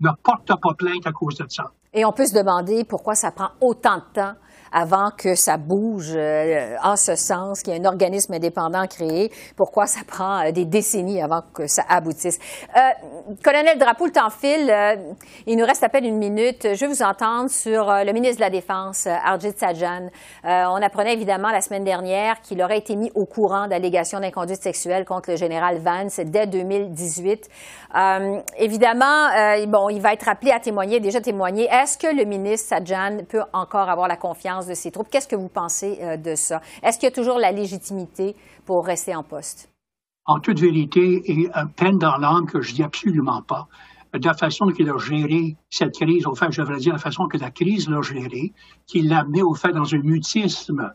ne 0.00 0.10
portent 0.22 0.60
pas 0.60 0.74
plainte 0.74 1.06
à 1.06 1.12
cause 1.12 1.36
de 1.36 1.46
ça. 1.48 1.70
Et 1.94 2.04
on 2.04 2.12
peut 2.12 2.26
se 2.26 2.34
demander 2.34 2.84
pourquoi 2.84 3.14
ça 3.14 3.30
prend 3.30 3.50
autant 3.60 3.96
de 3.96 4.04
temps 4.14 4.34
avant 4.72 5.10
que 5.16 5.34
ça 5.34 5.56
bouge 5.58 6.12
euh, 6.16 6.76
en 6.82 6.96
ce 6.96 7.14
sens, 7.14 7.62
qu'il 7.62 7.72
y 7.72 7.76
ait 7.76 7.80
un 7.80 7.84
organisme 7.84 8.32
indépendant 8.32 8.86
créé. 8.86 9.30
Pourquoi 9.56 9.86
ça 9.86 10.00
prend 10.06 10.46
euh, 10.46 10.50
des 10.50 10.64
décennies 10.64 11.20
avant 11.20 11.42
que 11.54 11.66
ça 11.66 11.82
aboutisse? 11.88 12.38
Euh, 12.76 12.80
colonel 13.44 13.78
Drapeau, 13.78 14.06
le 14.06 14.12
temps 14.12 14.30
file. 14.30 14.72
il 15.46 15.56
nous 15.56 15.64
reste 15.64 15.84
à 15.84 15.88
peine 15.88 16.04
une 16.04 16.18
minute. 16.18 16.66
Je 16.74 16.84
veux 16.84 16.90
vous 16.90 17.02
entendre 17.02 17.50
sur 17.50 17.86
le 17.86 18.12
ministre 18.12 18.36
de 18.36 18.42
la 18.42 18.50
Défense, 18.50 19.06
Arjit 19.06 19.52
Sajjan. 19.56 20.08
on 20.44 20.82
apprenait 20.82 21.12
évidemment 21.12 21.50
la 21.50 21.60
semaine 21.60 21.84
dernière 21.84 22.40
qu'il 22.40 22.62
aurait 22.62 22.78
été 22.78 22.96
mis 22.96 23.10
au 23.14 23.26
courant 23.26 23.66
d'allégations 23.66 24.20
d'inconduite 24.20 24.62
sexuelle 24.62 25.04
contre 25.04 25.30
le 25.30 25.36
général 25.36 25.78
Vance 25.78 26.20
dès 26.24 26.46
2018. 26.46 27.48
évidemment, 28.58 29.28
bon, 29.68 29.88
il 29.88 30.00
va 30.00 30.12
être 30.12 30.28
appelé 30.28 30.52
à 30.52 30.60
témoigner, 30.60 31.00
déjà 31.00 31.20
témoigné. 31.20 31.64
Est-ce 31.64 31.98
que 31.98 32.14
le 32.14 32.24
ministre 32.24 32.68
Sajjan 32.68 33.18
peut 33.28 33.42
encore 33.52 33.88
avoir 33.88 34.08
la 34.08 34.16
confiance 34.16 34.61
de 34.66 34.74
ses 34.74 34.90
troupes. 34.90 35.08
Qu'est-ce 35.10 35.28
que 35.28 35.36
vous 35.36 35.48
pensez 35.48 35.98
de 36.18 36.34
ça? 36.34 36.60
Est-ce 36.82 36.98
qu'il 36.98 37.06
y 37.08 37.12
a 37.12 37.14
toujours 37.14 37.38
la 37.38 37.52
légitimité 37.52 38.36
pour 38.64 38.84
rester 38.86 39.14
en 39.14 39.22
poste? 39.22 39.68
En 40.24 40.38
toute 40.38 40.60
vérité, 40.60 41.22
et 41.26 41.48
peine 41.76 41.98
dans 41.98 42.16
l'âme 42.16 42.46
que 42.46 42.60
je 42.60 42.74
dis 42.74 42.82
absolument 42.82 43.42
pas, 43.42 43.66
de 44.14 44.26
la 44.26 44.34
façon 44.34 44.66
qu'il 44.66 44.90
a 44.90 44.98
géré 44.98 45.56
cette 45.70 45.94
crise, 45.94 46.26
au 46.26 46.34
fait, 46.34 46.52
je 46.52 46.60
devrais 46.60 46.78
dire 46.78 46.92
la 46.92 46.98
façon 46.98 47.26
que 47.26 47.38
la 47.38 47.50
crise 47.50 47.88
l'a 47.88 48.02
géré, 48.02 48.52
qui 48.86 49.02
l'a 49.02 49.20
amené 49.20 49.42
au 49.42 49.54
fait 49.54 49.72
dans 49.72 49.94
un 49.94 49.98
mutisme 49.98 50.92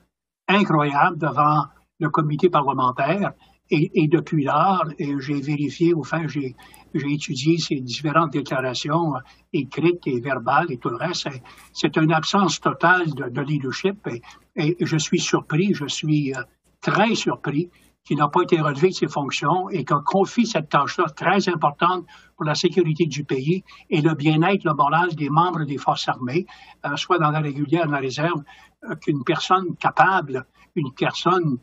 incroyable 0.47 1.17
devant 1.17 1.63
le 1.99 2.09
comité 2.09 2.49
parlementaire. 2.49 3.33
Et, 3.69 4.03
et 4.03 4.07
depuis 4.07 4.43
lors, 4.43 4.85
j'ai 4.97 5.41
vérifié, 5.41 5.93
fait, 6.03 6.27
j'ai 6.27 7.13
étudié 7.13 7.57
ces 7.57 7.79
différentes 7.81 8.31
déclarations 8.31 9.13
écrites 9.53 10.05
et 10.05 10.19
verbales 10.19 10.71
et 10.71 10.77
tout 10.77 10.89
le 10.89 10.95
reste. 10.95 11.27
C'est 11.73 11.97
une 11.97 12.13
absence 12.13 12.59
totale 12.59 13.13
de, 13.13 13.41
leadership 13.41 14.07
et, 14.07 14.21
et, 14.55 14.75
je 14.79 14.97
suis 14.97 15.19
surpris, 15.19 15.73
je 15.73 15.87
suis 15.87 16.33
euh, 16.33 16.41
très 16.81 17.15
surpris 17.15 17.69
qui 18.03 18.15
n'a 18.15 18.29
pas 18.29 18.41
été 18.43 18.61
relevé 18.61 18.89
de 18.89 18.93
ses 18.93 19.07
fonctions 19.07 19.69
et 19.69 19.83
qu'on 19.83 20.01
confie 20.01 20.45
cette 20.45 20.69
tâche-là 20.69 21.07
très 21.09 21.49
importante 21.49 22.05
pour 22.37 22.45
la 22.45 22.55
sécurité 22.55 23.05
du 23.05 23.25
pays 23.25 23.65
et 23.89 24.01
le 24.01 24.13
bien-être, 24.13 24.63
le 24.63 24.73
moral 24.73 25.13
des 25.13 25.29
membres 25.29 25.65
des 25.65 25.77
forces 25.77 26.07
armées, 26.07 26.45
euh, 26.85 26.95
soit 26.95 27.19
dans 27.19 27.31
la 27.31 27.41
régulière, 27.41 27.85
dans 27.85 27.91
la 27.91 27.99
réserve, 27.99 28.43
euh, 28.89 28.95
qu'une 28.95 29.25
personne 29.25 29.75
capable, 29.75 30.45
une 30.75 30.93
personne 30.93 31.57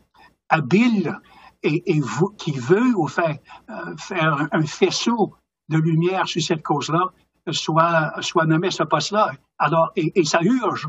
habile 0.49 1.17
et, 1.65 2.01
qui 2.37 2.51
veut 2.51 2.95
au 2.95 3.07
fait 3.07 3.41
euh, 3.69 3.95
faire 3.97 4.47
un, 4.51 4.65
faisceau 4.65 5.33
de 5.69 5.77
lumière 5.77 6.27
sur 6.27 6.41
cette 6.41 6.63
cause-là 6.63 7.09
soit, 7.51 8.13
soit 8.21 8.45
nommé 8.45 8.71
ce 8.71 8.83
poste-là. 8.83 9.31
Alors, 9.57 9.91
et, 9.95 10.23
ça 10.23 10.39
urge. 10.41 10.87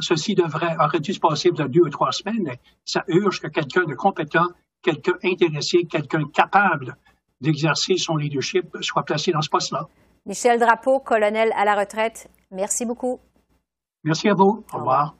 ceci 0.00 0.34
devrait, 0.34 0.76
aurait 0.80 1.00
dû 1.00 1.12
se 1.12 1.20
passer 1.20 1.50
de 1.50 1.64
deux 1.64 1.82
ou 1.82 1.90
trois 1.90 2.12
semaines, 2.12 2.42
mais 2.42 2.58
ça 2.84 3.04
urge 3.08 3.40
que 3.40 3.48
quelqu'un 3.48 3.84
de 3.84 3.94
compétent 3.94 4.46
quelqu'un 4.86 5.14
intéressé, 5.24 5.84
quelqu'un 5.84 6.24
capable 6.32 6.96
d'exercer 7.40 7.96
son 7.96 8.16
leadership 8.16 8.64
soit 8.80 9.02
placé 9.02 9.32
dans 9.32 9.42
ce 9.42 9.50
poste-là. 9.50 9.86
Michel 10.24 10.58
Drapeau, 10.58 11.00
colonel 11.00 11.52
à 11.56 11.64
la 11.64 11.74
retraite, 11.74 12.28
merci 12.50 12.86
beaucoup. 12.86 13.20
Merci 14.04 14.28
à 14.28 14.34
vous. 14.34 14.64
Au, 14.72 14.78
revoir. 14.78 15.16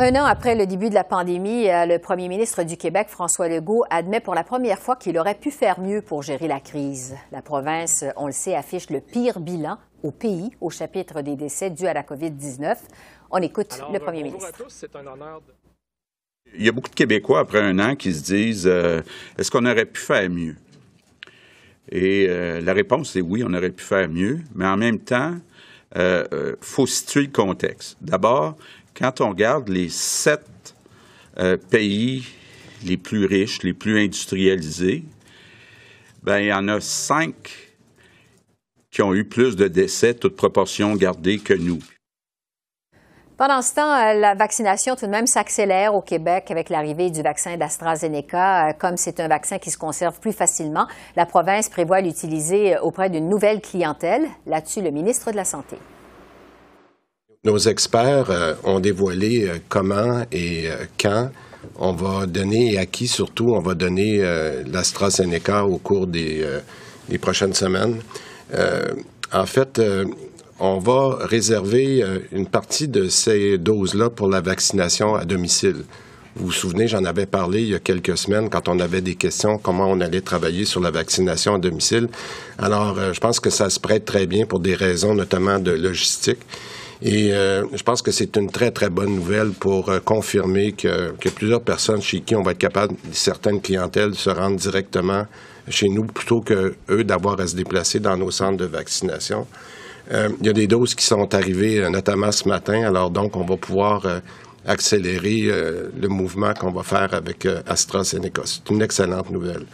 Un 0.00 0.14
an 0.14 0.24
après 0.26 0.54
le 0.54 0.64
début 0.64 0.90
de 0.90 0.94
la 0.94 1.02
pandémie, 1.02 1.68
euh, 1.68 1.84
le 1.84 1.98
premier 1.98 2.28
ministre 2.28 2.62
du 2.62 2.76
Québec, 2.76 3.08
François 3.08 3.48
Legault, 3.48 3.82
admet 3.90 4.20
pour 4.20 4.36
la 4.36 4.44
première 4.44 4.78
fois 4.78 4.94
qu'il 4.94 5.18
aurait 5.18 5.34
pu 5.34 5.50
faire 5.50 5.80
mieux 5.80 6.02
pour 6.02 6.22
gérer 6.22 6.46
la 6.46 6.60
crise. 6.60 7.16
La 7.32 7.42
province, 7.42 8.04
on 8.14 8.26
le 8.26 8.32
sait, 8.32 8.54
affiche 8.54 8.90
le 8.90 9.00
pire 9.00 9.40
bilan 9.40 9.76
au 10.04 10.12
pays 10.12 10.52
au 10.60 10.70
chapitre 10.70 11.20
des 11.20 11.34
décès 11.34 11.70
dus 11.70 11.88
à 11.88 11.94
la 11.94 12.04
COVID-19. 12.04 12.76
On 13.32 13.38
écoute 13.38 13.80
le 13.92 13.98
premier 13.98 14.22
ministre. 14.22 14.52
Il 16.54 16.64
y 16.64 16.68
a 16.68 16.72
beaucoup 16.72 16.90
de 16.90 16.94
Québécois, 16.94 17.40
après 17.40 17.60
un 17.60 17.80
an, 17.80 17.96
qui 17.96 18.14
se 18.14 18.22
disent 18.22 18.68
euh, 18.68 19.02
est-ce 19.36 19.50
qu'on 19.50 19.66
aurait 19.66 19.84
pu 19.84 20.00
faire 20.00 20.30
mieux? 20.30 20.54
Et 21.90 22.26
euh, 22.28 22.60
la 22.60 22.72
réponse 22.72 23.16
est 23.16 23.20
oui, 23.20 23.42
on 23.44 23.52
aurait 23.52 23.70
pu 23.70 23.82
faire 23.82 24.08
mieux, 24.08 24.38
mais 24.54 24.64
en 24.64 24.76
même 24.76 25.00
temps, 25.00 25.34
il 25.94 26.00
euh, 26.00 26.54
faut 26.60 26.86
situer 26.86 27.22
le 27.22 27.32
contexte. 27.32 27.96
D'abord, 28.00 28.56
quand 28.98 29.20
on 29.20 29.30
regarde 29.30 29.68
les 29.68 29.88
sept 29.88 30.74
pays 31.70 32.26
les 32.84 32.96
plus 32.96 33.26
riches, 33.26 33.62
les 33.62 33.74
plus 33.74 34.02
industrialisés, 34.02 35.04
ben, 36.22 36.38
il 36.38 36.46
y 36.46 36.52
en 36.52 36.66
a 36.68 36.80
cinq 36.80 37.68
qui 38.90 39.02
ont 39.02 39.14
eu 39.14 39.24
plus 39.24 39.56
de 39.56 39.68
décès, 39.68 40.14
toute 40.14 40.36
proportion 40.36 40.94
gardée, 40.94 41.38
que 41.38 41.54
nous. 41.54 41.78
Pendant 43.36 43.62
ce 43.62 43.74
temps, 43.74 43.94
euh, 43.94 44.14
la 44.14 44.34
vaccination 44.34 44.96
tout 44.96 45.06
de 45.06 45.10
même 45.12 45.28
s'accélère 45.28 45.94
au 45.94 46.02
Québec 46.02 46.50
avec 46.50 46.70
l'arrivée 46.70 47.10
du 47.10 47.22
vaccin 47.22 47.56
d'AstraZeneca. 47.56 48.70
Euh, 48.70 48.72
comme 48.72 48.96
c'est 48.96 49.20
un 49.20 49.28
vaccin 49.28 49.58
qui 49.58 49.70
se 49.70 49.78
conserve 49.78 50.18
plus 50.18 50.32
facilement, 50.32 50.88
la 51.14 51.24
province 51.24 51.68
prévoit 51.68 52.00
l'utiliser 52.00 52.74
euh, 52.74 52.80
auprès 52.80 53.10
d'une 53.10 53.28
nouvelle 53.28 53.60
clientèle. 53.60 54.26
Là-dessus, 54.46 54.82
le 54.82 54.90
ministre 54.90 55.30
de 55.30 55.36
la 55.36 55.44
Santé. 55.44 55.76
Nos 57.48 57.58
experts 57.58 58.56
ont 58.64 58.78
dévoilé 58.78 59.50
comment 59.70 60.22
et 60.30 60.68
quand 61.00 61.30
on 61.76 61.92
va 61.92 62.26
donner 62.26 62.74
et 62.74 62.78
à 62.78 62.84
qui 62.84 63.08
surtout 63.08 63.54
on 63.54 63.60
va 63.60 63.74
donner 63.74 64.18
l'AstraZeneca 64.70 65.64
au 65.64 65.78
cours 65.78 66.06
des, 66.06 66.46
des 67.08 67.16
prochaines 67.16 67.54
semaines. 67.54 68.02
en 69.32 69.46
fait, 69.46 69.80
on 70.60 70.78
va 70.78 71.18
réserver 71.20 72.02
euh, 72.02 72.18
une 72.32 72.46
partie 72.46 72.88
de 72.88 73.08
ces 73.08 73.58
doses-là 73.58 74.10
pour 74.10 74.28
la 74.28 74.40
vaccination 74.40 75.14
à 75.14 75.24
domicile. 75.24 75.84
Vous 76.34 76.46
vous 76.46 76.52
souvenez, 76.52 76.88
j'en 76.88 77.04
avais 77.04 77.26
parlé 77.26 77.62
il 77.62 77.68
y 77.68 77.74
a 77.74 77.78
quelques 77.78 78.16
semaines 78.16 78.48
quand 78.50 78.68
on 78.68 78.78
avait 78.80 79.00
des 79.00 79.14
questions 79.14 79.58
comment 79.58 79.86
on 79.88 80.00
allait 80.00 80.20
travailler 80.20 80.64
sur 80.64 80.80
la 80.80 80.90
vaccination 80.90 81.54
à 81.54 81.58
domicile. 81.58 82.08
Alors, 82.58 82.98
euh, 82.98 83.12
je 83.12 83.20
pense 83.20 83.40
que 83.40 83.50
ça 83.50 83.70
se 83.70 83.78
prête 83.78 84.04
très 84.04 84.26
bien 84.26 84.46
pour 84.46 84.60
des 84.60 84.74
raisons 84.74 85.14
notamment 85.14 85.58
de 85.58 85.70
logistique. 85.70 86.40
Et 87.00 87.32
euh, 87.32 87.64
je 87.72 87.82
pense 87.82 88.02
que 88.02 88.10
c'est 88.10 88.36
une 88.36 88.50
très, 88.50 88.70
très 88.70 88.90
bonne 88.90 89.14
nouvelle 89.14 89.50
pour 89.50 89.90
confirmer 90.04 90.72
que, 90.72 91.12
que, 91.12 91.28
plusieurs 91.28 91.62
personnes 91.62 92.02
chez 92.02 92.20
qui 92.20 92.34
on 92.34 92.42
va 92.42 92.52
être 92.52 92.58
capable, 92.58 92.94
certaines 93.12 93.60
clientèles, 93.60 94.14
se 94.14 94.30
rendre 94.30 94.56
directement 94.56 95.26
chez 95.70 95.88
nous 95.88 96.04
plutôt 96.04 96.40
que 96.40 96.74
eux 96.90 97.04
d'avoir 97.04 97.38
à 97.40 97.46
se 97.46 97.56
déplacer 97.56 98.00
dans 98.00 98.16
nos 98.16 98.30
centres 98.30 98.56
de 98.56 98.64
vaccination. 98.64 99.46
Euh, 100.10 100.30
il 100.40 100.46
y 100.46 100.50
a 100.50 100.52
des 100.52 100.66
doses 100.66 100.94
qui 100.94 101.04
sont 101.04 101.34
arrivées, 101.34 101.80
euh, 101.80 101.90
notamment 101.90 102.32
ce 102.32 102.48
matin. 102.48 102.82
Alors 102.86 103.10
donc, 103.10 103.36
on 103.36 103.44
va 103.44 103.56
pouvoir 103.56 104.06
euh, 104.06 104.20
accélérer 104.66 105.50
le 105.98 106.08
mouvement 106.08 106.52
qu'on 106.52 106.70
va 106.70 106.82
faire 106.82 107.14
avec 107.14 107.46
AstraZeneca. 107.66 108.42
C'est 108.44 108.68
une 108.68 108.82
excellente 108.82 109.30
nouvelle. 109.30 109.64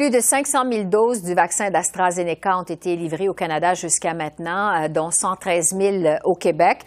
Plus 0.00 0.08
de 0.08 0.20
500 0.20 0.60
000 0.72 0.84
doses 0.84 1.22
du 1.22 1.34
vaccin 1.34 1.68
d'AstraZeneca 1.68 2.56
ont 2.56 2.62
été 2.62 2.96
livrées 2.96 3.28
au 3.28 3.34
Canada 3.34 3.74
jusqu'à 3.74 4.14
maintenant, 4.14 4.72
euh, 4.72 4.88
dont 4.88 5.10
113 5.10 5.74
000 5.78 6.14
au 6.24 6.32
Québec. 6.32 6.78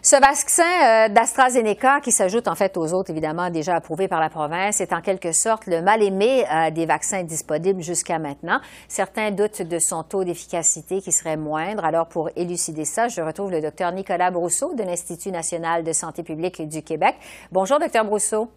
Ce 0.00 0.16
vaccin 0.18 0.62
euh, 0.64 1.08
d'AstraZeneca, 1.10 2.00
qui 2.00 2.12
s'ajoute 2.12 2.48
en 2.48 2.54
fait 2.54 2.78
aux 2.78 2.94
autres 2.94 3.10
évidemment 3.10 3.50
déjà 3.50 3.74
approuvés 3.74 4.08
par 4.08 4.20
la 4.20 4.30
province, 4.30 4.80
est 4.80 4.94
en 4.94 5.02
quelque 5.02 5.32
sorte 5.32 5.66
le 5.66 5.82
mal-aimé 5.82 6.46
euh, 6.50 6.70
des 6.70 6.86
vaccins 6.86 7.24
disponibles 7.24 7.82
jusqu'à 7.82 8.18
maintenant. 8.18 8.58
Certains 8.88 9.32
doutent 9.32 9.60
de 9.60 9.78
son 9.78 10.02
taux 10.02 10.24
d'efficacité 10.24 11.02
qui 11.02 11.12
serait 11.12 11.36
moindre. 11.36 11.84
Alors 11.84 12.08
pour 12.08 12.30
élucider 12.36 12.86
ça, 12.86 13.06
je 13.06 13.20
retrouve 13.20 13.50
le 13.50 13.60
docteur 13.60 13.92
Nicolas 13.92 14.30
Brousseau 14.30 14.72
de 14.74 14.82
l'Institut 14.82 15.30
national 15.30 15.84
de 15.84 15.92
santé 15.92 16.22
publique 16.22 16.66
du 16.66 16.80
Québec. 16.80 17.16
Bonjour, 17.50 17.78
docteur 17.78 18.06
Brousseau. 18.06 18.48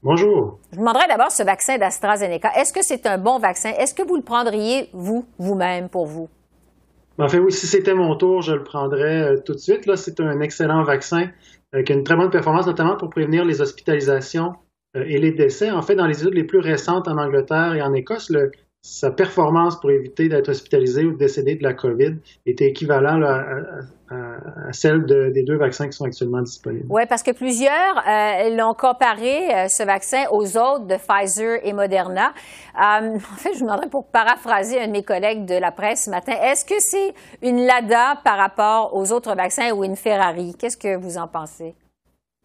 Bonjour. 0.00 0.60
Je 0.70 0.76
vous 0.76 0.82
demanderais 0.82 1.08
d'abord 1.08 1.32
ce 1.32 1.42
vaccin 1.42 1.76
d'AstraZeneca. 1.76 2.52
Est-ce 2.56 2.72
que 2.72 2.84
c'est 2.84 3.04
un 3.06 3.18
bon 3.18 3.40
vaccin? 3.40 3.70
Est-ce 3.70 3.94
que 3.94 4.06
vous 4.06 4.14
le 4.14 4.22
prendriez, 4.22 4.88
vous, 4.92 5.26
vous-même, 5.38 5.88
pour 5.88 6.06
vous? 6.06 6.28
En 7.18 7.28
fait, 7.28 7.40
oui, 7.40 7.50
si 7.50 7.66
c'était 7.66 7.94
mon 7.94 8.14
tour, 8.14 8.42
je 8.42 8.52
le 8.52 8.62
prendrais 8.62 9.22
euh, 9.22 9.36
tout 9.44 9.54
de 9.54 9.58
suite. 9.58 9.86
Là, 9.86 9.96
c'est 9.96 10.20
un 10.20 10.40
excellent 10.40 10.84
vaccin 10.84 11.30
euh, 11.74 11.82
qui 11.82 11.92
a 11.92 11.96
une 11.96 12.04
très 12.04 12.14
bonne 12.14 12.30
performance, 12.30 12.66
notamment 12.66 12.96
pour 12.96 13.10
prévenir 13.10 13.44
les 13.44 13.60
hospitalisations 13.60 14.52
euh, 14.96 15.02
et 15.04 15.18
les 15.18 15.32
décès. 15.32 15.72
En 15.72 15.82
fait, 15.82 15.96
dans 15.96 16.06
les 16.06 16.22
études 16.22 16.34
les 16.34 16.44
plus 16.44 16.60
récentes 16.60 17.08
en 17.08 17.18
Angleterre 17.18 17.74
et 17.74 17.82
en 17.82 17.92
Écosse, 17.92 18.30
le, 18.30 18.52
sa 18.82 19.10
performance 19.10 19.78
pour 19.80 19.90
éviter 19.90 20.28
d'être 20.28 20.48
hospitalisé 20.48 21.04
ou 21.04 21.12
de 21.12 21.18
décéder 21.18 21.56
de 21.56 21.62
la 21.62 21.74
COVID 21.74 22.16
était 22.46 22.66
équivalent 22.66 23.20
à, 23.22 24.72
celle 24.72 25.04
des 25.04 25.42
deux 25.42 25.56
vaccins 25.56 25.86
qui 25.86 25.92
sont 25.92 26.04
actuellement 26.04 26.40
disponibles. 26.40 26.86
Oui, 26.88 27.02
parce 27.08 27.22
que 27.22 27.32
plusieurs 27.32 27.72
euh, 28.08 28.56
l'ont 28.56 28.72
comparé, 28.72 29.54
euh, 29.54 29.68
ce 29.68 29.82
vaccin, 29.82 30.24
aux 30.30 30.56
autres 30.56 30.86
de 30.86 30.94
Pfizer 30.96 31.58
et 31.62 31.72
Moderna. 31.72 32.32
Euh, 32.76 33.16
en 33.16 33.18
fait, 33.18 33.52
je 33.52 33.58
vous 33.58 33.64
demanderais 33.64 33.90
pour 33.90 34.06
paraphraser 34.06 34.80
un 34.80 34.86
de 34.86 34.92
mes 34.92 35.02
collègues 35.02 35.44
de 35.44 35.56
la 35.56 35.72
presse 35.72 36.04
ce 36.04 36.10
matin, 36.10 36.32
est-ce 36.42 36.64
que 36.64 36.78
c'est 36.78 37.12
une 37.42 37.66
Lada 37.66 38.20
par 38.24 38.38
rapport 38.38 38.94
aux 38.94 39.12
autres 39.12 39.34
vaccins 39.34 39.72
ou 39.72 39.84
une 39.84 39.96
Ferrari? 39.96 40.54
Qu'est-ce 40.58 40.78
que 40.78 40.96
vous 40.96 41.18
en 41.18 41.28
pensez? 41.28 41.74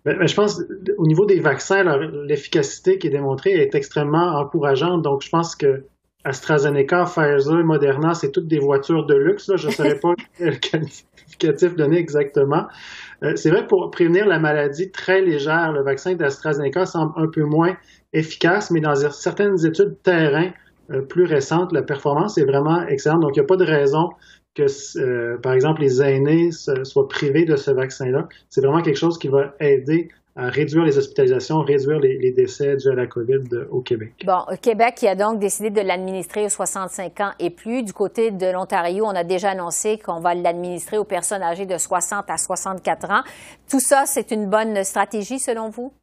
Ben, 0.04 0.18
ben, 0.18 0.28
je 0.28 0.36
pense 0.36 0.62
au 0.98 1.08
niveau 1.08 1.26
des 1.26 1.40
vaccins, 1.40 1.84
l'efficacité 2.26 2.98
qui 2.98 3.08
est 3.08 3.12
démontrée 3.12 3.52
est 3.52 3.74
extrêmement 3.74 4.38
encourageante. 4.38 5.02
Donc, 5.02 5.22
je 5.22 5.30
pense 5.30 5.56
que 5.56 5.86
AstraZeneca, 6.24 7.04
Pfizer, 7.06 7.64
Moderna, 7.64 8.14
c'est 8.14 8.32
toutes 8.32 8.48
des 8.48 8.60
voitures 8.60 9.06
de 9.06 9.16
luxe. 9.16 9.52
Je 9.56 9.68
ne 9.68 9.72
saurais 9.74 10.00
pas 10.00 10.14
quel 10.38 10.60
qualificatif 10.60 11.76
donner 11.76 11.98
exactement. 11.98 12.68
Euh, 13.24 13.36
c'est 13.36 13.50
vrai, 13.50 13.68
pour 13.68 13.90
prévenir 13.92 14.26
la 14.26 14.40
maladie 14.40 14.92
très 14.92 15.22
légère, 15.22 15.72
le 15.72 15.84
vaccin 15.84 16.14
d'AstraZeneca 16.16 16.86
semble 16.86 17.14
un 17.16 17.28
peu 17.28 17.44
moins 17.44 17.76
efficace, 18.14 18.72
mais 18.72 18.80
dans 18.80 18.96
certaines 18.96 19.66
études 19.66 20.02
terrain 20.04 20.52
euh, 20.92 21.02
plus 21.02 21.26
récentes, 21.26 21.72
la 21.72 21.82
performance 21.82 22.38
est 22.38 22.46
vraiment 22.46 22.86
excellente. 22.88 23.22
Donc, 23.22 23.36
il 23.36 23.40
n'y 23.40 23.46
a 23.46 23.48
pas 23.48 23.58
de 23.58 23.66
raison 23.66 24.10
que, 24.56 24.66
euh, 25.00 25.38
par 25.42 25.54
exemple, 25.54 25.82
les 25.82 26.02
aînés 26.02 26.52
soient 26.52 27.08
privés 27.08 27.46
de 27.46 27.56
ce 27.56 27.72
vaccin-là. 27.72 28.28
C'est 28.50 28.62
vraiment 28.62 28.82
quelque 28.82 29.00
chose 29.00 29.18
qui 29.18 29.28
va 29.28 29.56
aider 29.60 30.10
à 30.36 30.50
réduire 30.50 30.84
les 30.84 30.98
hospitalisations, 30.98 31.60
réduire 31.60 32.00
les, 32.00 32.32
décès 32.32 32.76
dus 32.76 32.90
à 32.90 32.96
la 32.96 33.06
COVID 33.06 33.68
au 33.70 33.82
Québec. 33.82 34.14
Bon, 34.26 34.40
Québec 34.62 34.96
qui 34.98 35.08
a 35.08 35.16
donc 35.16 35.40
décidé 35.40 35.70
de 35.70 35.82
l'administrer 35.82 36.46
aux 36.46 36.50
65 36.50 37.20
ans 37.22 37.32
et 37.40 37.52
plus. 37.52 37.84
Du 37.84 37.94
côté 37.94 38.32
de 38.32 38.52
l'Ontario, 38.52 39.06
on 39.06 39.16
a 39.16 39.24
déjà 39.24 39.52
annoncé 39.52 40.00
qu'on 40.00 40.20
va 40.20 40.34
l'administrer 40.34 40.98
aux 40.98 41.04
personnes 41.04 41.44
âgées 41.44 41.68
de 41.68 41.78
60 41.78 42.26
à 42.30 42.38
64 42.38 43.12
ans. 43.12 43.22
Tout 43.70 43.80
ça, 43.80 44.04
c'est 44.08 44.32
une 44.32 44.50
bonne 44.50 44.84
stratégie 44.84 45.38
selon 45.38 45.70
vous? 45.70 45.94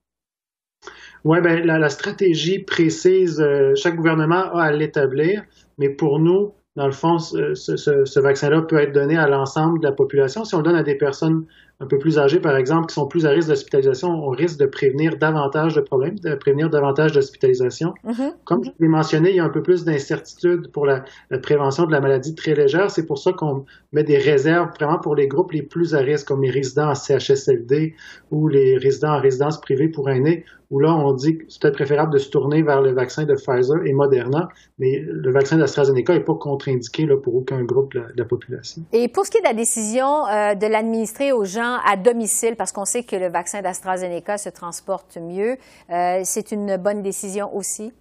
Oui, 1.24 1.40
ben, 1.40 1.66
la, 1.66 1.88
stratégie 1.88 2.60
précise, 2.60 3.40
euh, 3.40 3.74
chaque 3.74 3.96
gouvernement 3.96 4.54
a 4.54 4.62
à 4.62 4.72
l'établir, 4.72 5.42
mais 5.76 5.90
pour 5.90 6.20
nous, 6.20 6.52
dans 6.76 6.86
le 6.86 6.92
fond, 6.92 7.18
ce, 7.18 7.54
ce 7.54 8.20
vaccin-là 8.20 8.62
peut 8.62 8.78
être 8.78 8.92
donné 8.92 9.18
à 9.18 9.26
l'ensemble 9.26 9.80
de 9.80 9.86
la 9.86 9.92
population. 9.92 10.44
Si 10.44 10.54
on 10.54 10.58
le 10.58 10.64
donne 10.64 10.76
à 10.76 10.84
des 10.84 10.94
personnes 10.94 11.46
un 11.80 11.86
peu 11.86 11.98
plus 11.98 12.18
âgés, 12.18 12.40
par 12.40 12.56
exemple, 12.56 12.88
qui 12.88 12.94
sont 12.94 13.06
plus 13.06 13.24
à 13.24 13.30
risque 13.30 13.48
d'hospitalisation, 13.48 14.10
on 14.10 14.28
risque 14.28 14.58
de 14.58 14.66
prévenir 14.66 15.16
davantage 15.16 15.74
de 15.74 15.80
problèmes, 15.80 16.18
de 16.18 16.34
prévenir 16.34 16.68
davantage 16.68 17.12
d'hospitalisation. 17.12 17.94
Mm-hmm. 18.04 18.32
Comme 18.44 18.64
je 18.64 18.70
l'ai 18.78 18.88
mentionné, 18.88 19.30
il 19.30 19.36
y 19.36 19.40
a 19.40 19.44
un 19.44 19.50
peu 19.50 19.62
plus 19.62 19.84
d'incertitude 19.84 20.70
pour 20.72 20.84
la, 20.84 21.04
prévention 21.42 21.86
de 21.86 21.92
la 21.92 22.00
maladie 22.00 22.34
très 22.34 22.54
légère. 22.54 22.90
C'est 22.90 23.06
pour 23.06 23.18
ça 23.18 23.32
qu'on 23.32 23.64
met 23.92 24.04
des 24.04 24.18
réserves 24.18 24.68
vraiment 24.78 24.98
pour 24.98 25.14
les 25.14 25.26
groupes 25.26 25.52
les 25.52 25.62
plus 25.62 25.94
à 25.94 26.00
risque, 26.00 26.28
comme 26.28 26.42
les 26.42 26.50
résidents 26.50 26.90
en 26.90 26.94
CHSLD 26.94 27.94
ou 28.30 28.48
les 28.48 28.76
résidents 28.76 29.14
en 29.14 29.20
résidence 29.20 29.58
privée 29.58 29.88
pour 29.88 30.10
aînés, 30.10 30.44
où 30.70 30.78
là, 30.78 30.94
on 30.94 31.12
dit 31.12 31.38
que 31.38 31.44
c'est 31.48 31.60
peut-être 31.60 31.74
préférable 31.74 32.12
de 32.12 32.18
se 32.18 32.30
tourner 32.30 32.62
vers 32.62 32.80
le 32.80 32.92
vaccin 32.92 33.24
de 33.24 33.34
Pfizer 33.34 33.84
et 33.84 33.92
Moderna, 33.92 34.48
mais 34.78 35.00
le 35.00 35.30
vaccin 35.32 35.58
d'AstraZeneca 35.58 36.14
n'est 36.14 36.20
pas 36.20 36.34
contre-indiqué 36.34 37.06
pour 37.22 37.34
aucun 37.34 37.62
groupe 37.64 37.92
de 37.94 38.04
la, 38.14 38.24
population. 38.24 38.82
Et 38.92 39.08
pour 39.08 39.26
ce 39.26 39.30
qui 39.30 39.38
est 39.38 39.40
de 39.40 39.46
la 39.46 39.54
décision 39.54 40.26
euh, 40.28 40.54
de 40.54 40.66
l'administrer 40.66 41.32
aux 41.32 41.44
gens 41.44 41.78
à 41.84 41.96
domicile, 41.96 42.54
parce 42.56 42.70
qu'on 42.70 42.84
sait 42.84 43.02
que 43.02 43.16
le 43.16 43.28
vaccin 43.28 43.62
d'AstraZeneca 43.62 44.38
se 44.38 44.48
transporte 44.48 45.18
mieux. 45.20 45.56
Euh, 45.90 46.20
c'est 46.24 46.52
une 46.52 46.76
bonne 46.76 47.02
décision 47.02 47.54
aussi? 47.54 47.92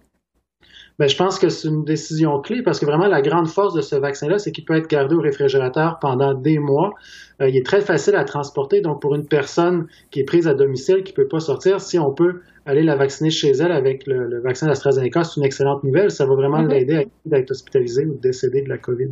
Bien, 1.00 1.06
je 1.06 1.16
pense 1.16 1.38
que 1.38 1.48
c'est 1.48 1.66
une 1.66 1.82
décision 1.82 2.42
clé 2.42 2.62
parce 2.62 2.78
que 2.78 2.84
vraiment 2.84 3.06
la 3.06 3.22
grande 3.22 3.48
force 3.48 3.72
de 3.72 3.80
ce 3.80 3.96
vaccin-là, 3.96 4.38
c'est 4.38 4.52
qu'il 4.52 4.66
peut 4.66 4.76
être 4.76 4.86
gardé 4.86 5.14
au 5.14 5.22
réfrigérateur 5.22 5.98
pendant 5.98 6.34
des 6.34 6.58
mois. 6.58 6.92
Euh, 7.40 7.48
il 7.48 7.56
est 7.56 7.64
très 7.64 7.80
facile 7.80 8.16
à 8.16 8.24
transporter. 8.24 8.82
Donc, 8.82 9.00
pour 9.00 9.14
une 9.14 9.26
personne 9.26 9.86
qui 10.10 10.20
est 10.20 10.24
prise 10.24 10.46
à 10.46 10.52
domicile, 10.52 11.02
qui 11.02 11.12
ne 11.12 11.16
peut 11.16 11.26
pas 11.26 11.40
sortir, 11.40 11.80
si 11.80 11.98
on 11.98 12.12
peut 12.12 12.42
aller 12.66 12.82
la 12.82 12.96
vacciner 12.96 13.30
chez 13.30 13.48
elle 13.48 13.72
avec 13.72 14.06
le, 14.06 14.42
vaccin 14.42 14.66
d'AstraZeneca, 14.66 15.24
c'est 15.24 15.40
une 15.40 15.46
excellente 15.46 15.84
nouvelle. 15.84 16.10
Ça 16.10 16.26
va 16.26 16.34
vraiment 16.34 16.60
mm-hmm. 16.60 16.68
l'aider 16.68 17.08
à 17.32 17.38
être 17.38 17.50
hospitalisé 17.50 18.04
ou 18.04 18.18
décéder 18.18 18.60
de 18.60 18.68
la 18.68 18.76
COVID. 18.76 19.08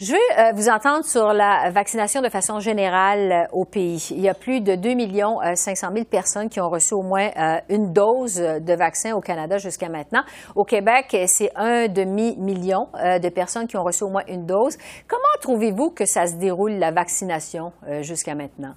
Je 0.00 0.12
veux 0.12 0.18
euh, 0.38 0.52
vous 0.54 0.68
entendre 0.68 1.04
sur 1.04 1.32
la 1.32 1.72
vaccination 1.74 2.22
de 2.22 2.28
façon 2.28 2.60
générale 2.60 3.32
euh, 3.32 3.44
au 3.52 3.64
pays. 3.64 4.10
Il 4.12 4.20
y 4.20 4.28
a 4.28 4.34
plus 4.34 4.60
de 4.60 4.76
2 4.76 4.94
millions 4.94 5.38
500 5.42 5.88
000 5.92 6.04
personnes 6.04 6.48
qui 6.48 6.60
ont 6.60 6.68
reçu 6.68 6.94
au 6.94 7.02
moins 7.02 7.30
euh, 7.36 7.56
une 7.68 7.92
dose 7.92 8.36
de 8.36 8.76
vaccin 8.76 9.16
au 9.16 9.20
Canada 9.20 9.58
jusqu'à 9.58 9.88
maintenant. 9.88 10.22
Au 10.54 10.62
Québec, 10.62 11.16
c'est 11.26 11.50
un 11.56 11.88
demi-million 11.88 12.86
de 12.94 13.28
personnes 13.28 13.66
qui 13.66 13.76
ont 13.76 13.82
reçu 13.82 14.04
au 14.04 14.08
moins 14.08 14.22
une 14.28 14.46
dose. 14.46 14.76
Comment 15.08 15.22
trouvez-vous 15.42 15.90
que 15.90 16.04
ça 16.04 16.26
se 16.26 16.36
déroule, 16.36 16.74
la 16.74 16.92
vaccination, 16.92 17.72
jusqu'à 18.02 18.36
maintenant? 18.36 18.74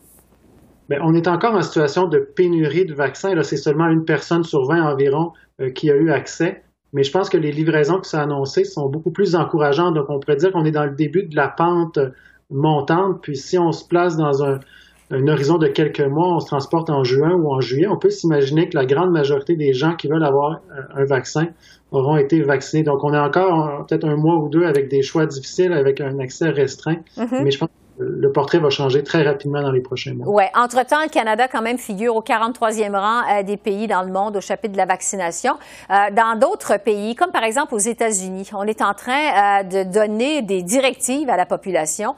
Bien, 0.89 0.99
on 1.03 1.13
est 1.13 1.27
encore 1.27 1.53
en 1.53 1.61
situation 1.61 2.07
de 2.07 2.17
pénurie 2.35 2.85
de 2.85 2.95
vaccins. 2.95 3.39
C'est 3.43 3.57
seulement 3.57 3.89
une 3.89 4.05
personne 4.05 4.43
sur 4.43 4.65
20 4.67 4.91
environ 4.91 5.33
qui 5.75 5.91
a 5.91 5.95
eu 5.95 6.11
accès. 6.11 6.63
Mais 6.93 7.03
je 7.03 7.11
pense 7.11 7.29
que 7.29 7.37
les 7.37 7.51
livraisons 7.51 7.99
qui 7.99 8.09
sont 8.09 8.17
annoncées 8.17 8.65
sont 8.65 8.89
beaucoup 8.89 9.11
plus 9.11 9.35
encourageantes. 9.35 9.93
Donc, 9.93 10.09
on 10.09 10.19
pourrait 10.19 10.35
dire 10.35 10.51
qu'on 10.51 10.65
est 10.65 10.71
dans 10.71 10.85
le 10.85 10.95
début 10.95 11.23
de 11.23 11.35
la 11.35 11.47
pente 11.47 11.99
montante. 12.49 13.21
Puis, 13.21 13.37
si 13.37 13.57
on 13.57 13.71
se 13.71 13.87
place 13.87 14.17
dans 14.17 14.43
un, 14.43 14.59
horizon 15.11 15.57
de 15.57 15.67
quelques 15.67 16.01
mois, 16.01 16.35
on 16.35 16.39
se 16.39 16.47
transporte 16.47 16.89
en 16.89 17.03
juin 17.03 17.33
ou 17.33 17.51
en 17.51 17.61
juillet, 17.61 17.87
on 17.87 17.97
peut 17.97 18.09
s'imaginer 18.09 18.69
que 18.69 18.77
la 18.77 18.85
grande 18.85 19.11
majorité 19.11 19.55
des 19.55 19.73
gens 19.73 19.95
qui 19.95 20.07
veulent 20.07 20.23
avoir 20.23 20.61
un 20.95 21.05
vaccin 21.05 21.47
auront 21.91 22.17
été 22.17 22.41
vaccinés. 22.41 22.83
Donc, 22.83 23.03
on 23.03 23.13
est 23.13 23.19
encore 23.19 23.85
peut-être 23.85 24.05
un 24.05 24.15
mois 24.15 24.37
ou 24.37 24.49
deux 24.49 24.65
avec 24.65 24.89
des 24.89 25.01
choix 25.01 25.25
difficiles, 25.25 25.73
avec 25.73 26.01
un 26.01 26.19
accès 26.19 26.49
restreint. 26.49 26.97
Mm-hmm. 27.17 27.43
Mais 27.43 27.51
je 27.51 27.59
pense 27.59 27.69
le 27.99 28.31
portrait 28.31 28.59
va 28.59 28.69
changer 28.69 29.03
très 29.03 29.23
rapidement 29.23 29.61
dans 29.61 29.71
les 29.71 29.81
prochains 29.81 30.13
mois. 30.13 30.27
Oui. 30.27 30.43
Entre-temps, 30.55 31.01
le 31.03 31.09
Canada, 31.09 31.47
quand 31.47 31.61
même, 31.61 31.77
figure 31.77 32.15
au 32.15 32.21
43e 32.21 32.95
rang 32.95 33.21
euh, 33.29 33.43
des 33.43 33.57
pays 33.57 33.87
dans 33.87 34.01
le 34.01 34.11
monde 34.11 34.37
au 34.37 34.41
chapitre 34.41 34.73
de 34.73 34.77
la 34.77 34.85
vaccination. 34.85 35.53
Euh, 35.89 36.09
dans 36.11 36.37
d'autres 36.37 36.77
pays, 36.77 37.15
comme 37.15 37.31
par 37.31 37.43
exemple 37.43 37.75
aux 37.75 37.79
États-Unis, 37.79 38.49
on 38.53 38.63
est 38.63 38.81
en 38.81 38.93
train 38.93 39.11
euh, 39.11 39.63
de 39.63 39.83
donner 39.83 40.41
des 40.41 40.63
directives 40.63 41.29
à 41.29 41.37
la 41.37 41.45
population 41.45 42.15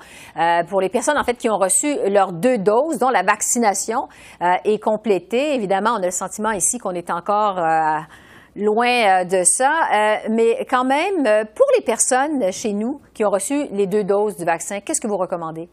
pour 0.69 0.81
les 0.81 0.89
personnes, 0.89 1.17
en 1.17 1.23
fait, 1.23 1.35
qui 1.35 1.49
ont 1.49 1.57
reçu 1.57 1.95
leurs 2.07 2.31
deux 2.31 2.57
doses, 2.57 2.97
dont 2.97 3.09
la 3.09 3.23
vaccination 3.23 4.07
est 4.41 4.81
complétée. 4.81 5.55
Évidemment, 5.55 5.91
on 5.97 6.01
a 6.01 6.05
le 6.05 6.11
sentiment 6.11 6.51
ici 6.51 6.77
qu'on 6.77 6.91
est 6.91 7.09
encore 7.09 7.59
loin 8.55 9.25
de 9.25 9.43
ça. 9.43 10.19
mais 10.29 10.65
quand 10.69 10.85
même, 10.85 11.23
pour 11.55 11.65
les 11.77 11.83
personnes 11.83 12.51
chez 12.51 12.73
nous 12.73 13.01
qui 13.13 13.23
ont 13.25 13.29
reçu 13.29 13.67
les 13.71 13.87
deux 13.87 14.03
doses 14.03 14.37
du 14.37 14.45
vaccin, 14.45 14.79
qu'est-ce 14.79 15.01
que 15.01 15.07
vous 15.07 15.17
recommandez? 15.17 15.69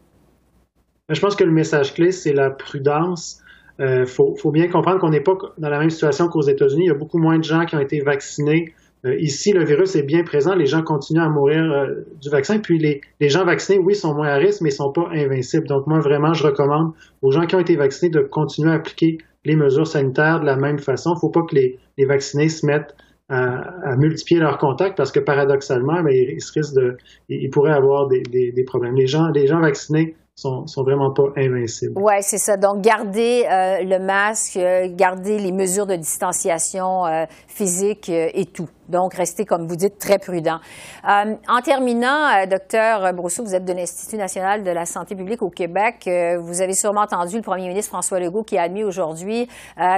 Je 1.11 1.19
pense 1.19 1.35
que 1.35 1.43
le 1.43 1.51
message 1.51 1.93
clé, 1.93 2.11
c'est 2.11 2.33
la 2.33 2.49
prudence. 2.49 3.41
Il 3.79 3.85
euh, 3.85 4.05
faut, 4.05 4.51
bien 4.51 4.67
comprendre 4.69 4.99
qu'on 4.99 5.09
n'est 5.09 5.21
pas 5.21 5.33
dans 5.57 5.69
la 5.69 5.79
même 5.79 5.89
situation 5.89 6.27
qu'aux 6.27 6.41
États-Unis. 6.41 6.85
Il 6.85 6.87
y 6.87 6.91
a 6.91 6.97
beaucoup 6.97 7.17
moins 7.17 7.37
de 7.37 7.43
gens 7.43 7.65
qui 7.65 7.75
ont 7.75 7.79
été 7.79 7.99
vaccinés. 7.99 8.73
Euh, 9.05 9.15
ici, 9.19 9.51
le 9.51 9.65
virus 9.65 9.95
est 9.95 10.03
bien 10.03 10.23
présent. 10.23 10.55
Les 10.55 10.67
gens 10.67 10.83
continuent 10.83 11.23
à 11.23 11.29
mourir 11.29 11.63
euh, 11.63 12.05
du 12.21 12.29
vaccin. 12.29 12.59
Puis 12.59 12.77
les, 12.77 13.29
gens 13.29 13.43
vaccinés, 13.43 13.79
oui, 13.79 13.95
sont 13.95 14.13
moins 14.13 14.27
à 14.27 14.35
risque, 14.35 14.61
mais 14.61 14.69
ne 14.69 14.75
sont 14.75 14.91
pas 14.91 15.09
invincibles. 15.11 15.67
Donc 15.67 15.87
moi, 15.87 15.99
vraiment, 15.99 16.33
je 16.33 16.43
recommande 16.43 16.93
aux 17.21 17.31
gens 17.31 17.45
qui 17.45 17.55
ont 17.55 17.59
été 17.59 17.75
vaccinés 17.75 18.11
de 18.11 18.21
continuer 18.21 18.71
à 18.71 18.75
appliquer 18.75 19.17
les 19.43 19.55
mesures 19.55 19.87
sanitaires 19.87 20.39
de 20.39 20.45
la 20.45 20.55
même 20.55 20.79
façon. 20.79 21.11
Il 21.11 21.15
ne 21.15 21.19
faut 21.19 21.29
pas 21.29 21.43
que 21.43 21.55
les, 21.55 21.79
vaccinés 22.05 22.49
se 22.49 22.65
mettent 22.65 22.95
à, 23.29 23.95
multiplier 23.95 24.41
leurs 24.41 24.57
contacts 24.57 24.97
parce 24.97 25.11
que 25.11 25.19
paradoxalement, 25.19 26.03
mais 26.03 26.17
ils, 26.17 26.33
risquent 26.33 26.73
de, 26.73 26.97
ils, 27.29 27.49
pourraient 27.49 27.71
avoir 27.71 28.07
des, 28.07 28.63
problèmes. 28.65 28.95
Les 28.95 29.07
gens 29.07 29.31
vaccinés 29.59 30.15
sont, 30.41 30.65
sont 30.67 30.83
vraiment 30.83 31.11
pas 31.11 31.29
invincibles. 31.37 31.93
Oui, 31.95 32.13
c'est 32.21 32.37
ça. 32.37 32.57
Donc, 32.57 32.81
garder 32.81 33.45
euh, 33.45 33.83
le 33.83 33.99
masque, 33.99 34.57
euh, 34.57 34.87
garder 34.89 35.37
les 35.37 35.51
mesures 35.51 35.85
de 35.85 35.95
distanciation 35.95 37.05
euh, 37.05 37.25
physique 37.47 38.09
et 38.09 38.45
tout. 38.45 38.67
Donc, 38.89 39.13
restez, 39.13 39.45
comme 39.45 39.67
vous 39.67 39.75
dites, 39.75 39.99
très 39.99 40.17
prudent. 40.17 40.59
en 41.05 41.61
terminant, 41.63 42.45
docteur 42.49 43.13
Brousseau, 43.13 43.43
vous 43.43 43.55
êtes 43.55 43.63
de 43.63 43.71
l'Institut 43.71 44.17
national 44.17 44.63
de 44.63 44.71
la 44.71 44.85
santé 44.85 45.15
publique 45.15 45.41
au 45.41 45.49
Québec. 45.49 46.09
vous 46.41 46.61
avez 46.61 46.73
sûrement 46.73 47.01
entendu 47.01 47.37
le 47.37 47.41
premier 47.41 47.69
ministre 47.69 47.89
François 47.89 48.19
Legault 48.19 48.43
qui 48.43 48.57
a 48.57 48.63
admis 48.63 48.83
aujourd'hui 48.83 49.47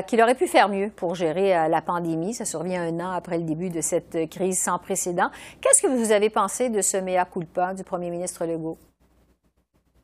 qu'il 0.05 0.21
aurait 0.21 0.35
pu 0.35 0.45
faire 0.45 0.69
mieux 0.69 0.91
pour 0.95 1.15
gérer 1.15 1.67
la 1.69 1.81
pandémie. 1.81 2.35
Ça 2.35 2.45
survient 2.45 2.83
un 2.83 2.99
an 2.99 3.11
après 3.13 3.39
le 3.39 3.45
début 3.45 3.71
de 3.71 3.81
cette 3.81 4.29
crise 4.29 4.59
sans 4.59 4.77
précédent. 4.77 5.29
Qu'est-ce 5.59 5.81
que 5.81 5.87
vous 5.87 6.11
avez 6.11 6.29
pensé 6.29 6.69
de 6.69 6.81
ce 6.81 6.97
mea 6.97 7.25
culpa 7.25 7.73
du 7.73 7.83
premier 7.83 8.11
ministre 8.11 8.45
Legault? 8.45 8.77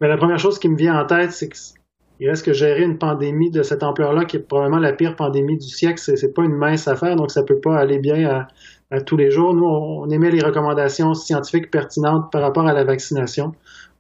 Mais 0.02 0.08
la 0.08 0.18
première 0.18 0.40
chose 0.40 0.60
qui 0.60 0.70
me 0.70 0.78
vient 0.78 1.00
en 1.00 1.06
tête, 1.06 1.32
c'est 1.32 1.50
qu'il 1.50 2.30
reste 2.30 2.46
que 2.46 2.54
gérer 2.54 2.84
une 2.84 2.98
pandémie 2.98 3.52
de 3.52 3.64
cette 3.64 3.84
ampleur-là, 3.84 4.26
qui 4.26 4.38
est 4.38 4.40
probablement 4.40 4.80
la 4.80 4.94
pire 4.94 5.16
pandémie 5.16 5.58
du 5.58 5.68
siècle, 5.68 6.00
c'est, 6.00 6.34
pas 6.34 6.44
une 6.44 6.56
mince 6.56 6.88
affaire, 6.88 7.16
donc 7.16 7.32
ça 7.32 7.44
peut 7.44 7.60
pas 7.60 7.78
aller 7.78 8.00
bien 8.00 8.48
à, 8.92 9.02
tous 9.02 9.18
les 9.18 9.30
jours. 9.30 9.54
Nous, 9.54 9.66
on, 9.66 10.10
émet 10.10 10.32
les 10.32 10.42
recommandations 10.42 11.14
scientifiques 11.14 11.70
pertinentes 11.70 12.32
par 12.32 12.42
rapport 12.42 12.66
à 12.66 12.74
la 12.74 12.84
vaccination. 12.84 13.52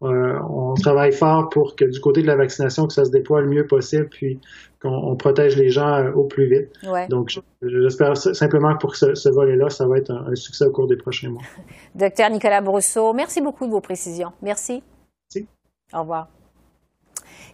Euh, 0.02 0.40
on 0.50 0.74
travaille 0.74 1.12
fort 1.12 1.50
pour 1.50 1.76
que 1.76 1.86
du 1.86 2.00
côté 2.00 2.22
de 2.24 2.28
la 2.28 2.38
vaccination, 2.38 2.88
que 2.88 2.94
ça 2.94 3.06
se 3.06 3.12
déploie 3.12 3.42
le 3.42 3.50
mieux 3.50 3.68
possible, 3.68 4.08
puis 4.10 4.40
qu'on 4.82 5.16
protège 5.16 5.58
les 5.58 5.70
gens 5.70 5.94
euh, 5.94 6.12
au 6.14 6.24
plus 6.24 6.48
vite. 6.48 6.70
Donc, 7.10 7.38
j'espère 7.62 8.18
simplement 8.18 8.74
que 8.74 8.80
pour 8.80 8.96
ce, 8.96 9.14
ce 9.14 9.30
volet-là, 9.30 9.70
ça 9.70 9.86
va 9.86 9.98
être 9.98 10.10
un, 10.10 10.32
un 10.32 10.36
succès 10.36 10.66
au 10.66 10.72
cours 10.72 10.88
des 10.88 10.98
prochains 10.98 11.30
mois. 11.30 11.44
Docteur 11.96 12.32
Nicolas 12.32 12.62
Brousseau, 12.62 13.14
merci 13.14 13.42
beaucoup 13.42 13.68
de 13.68 13.72
vos 13.72 13.82
précisions. 13.82 14.32
Merci. 14.42 14.82
Au 15.93 15.99
revoir. 15.99 16.28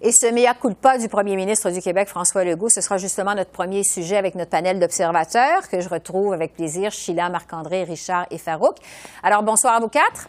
Et 0.02 0.12
ce 0.12 0.28
mea 0.28 0.54
culpa 0.54 0.98
du 0.98 1.08
premier 1.08 1.36
ministre 1.36 1.72
du 1.72 1.82
Québec, 1.82 2.08
François 2.08 2.44
Legault, 2.44 2.70
ce 2.70 2.82
sera 2.82 2.98
justement 2.98 3.34
notre 3.34 3.52
premier 3.52 3.84
sujet 3.84 4.18
avec 4.18 4.36
notre 4.36 4.52
panel 4.52 4.80
d'observateurs 4.80 5.70
que 5.70 5.80
je 5.80 5.90
retrouve 5.90 6.34
avec 6.34 6.54
plaisir, 6.54 6.92
Sheila, 6.92 7.30
Marc-André, 7.30 7.84
Richard 7.84 8.26
et 8.30 8.38
Farouk. 8.38 8.76
Alors, 9.24 9.42
bonsoir 9.44 9.76
à 9.76 9.80
vous 9.80 9.88
quatre. 9.88 10.28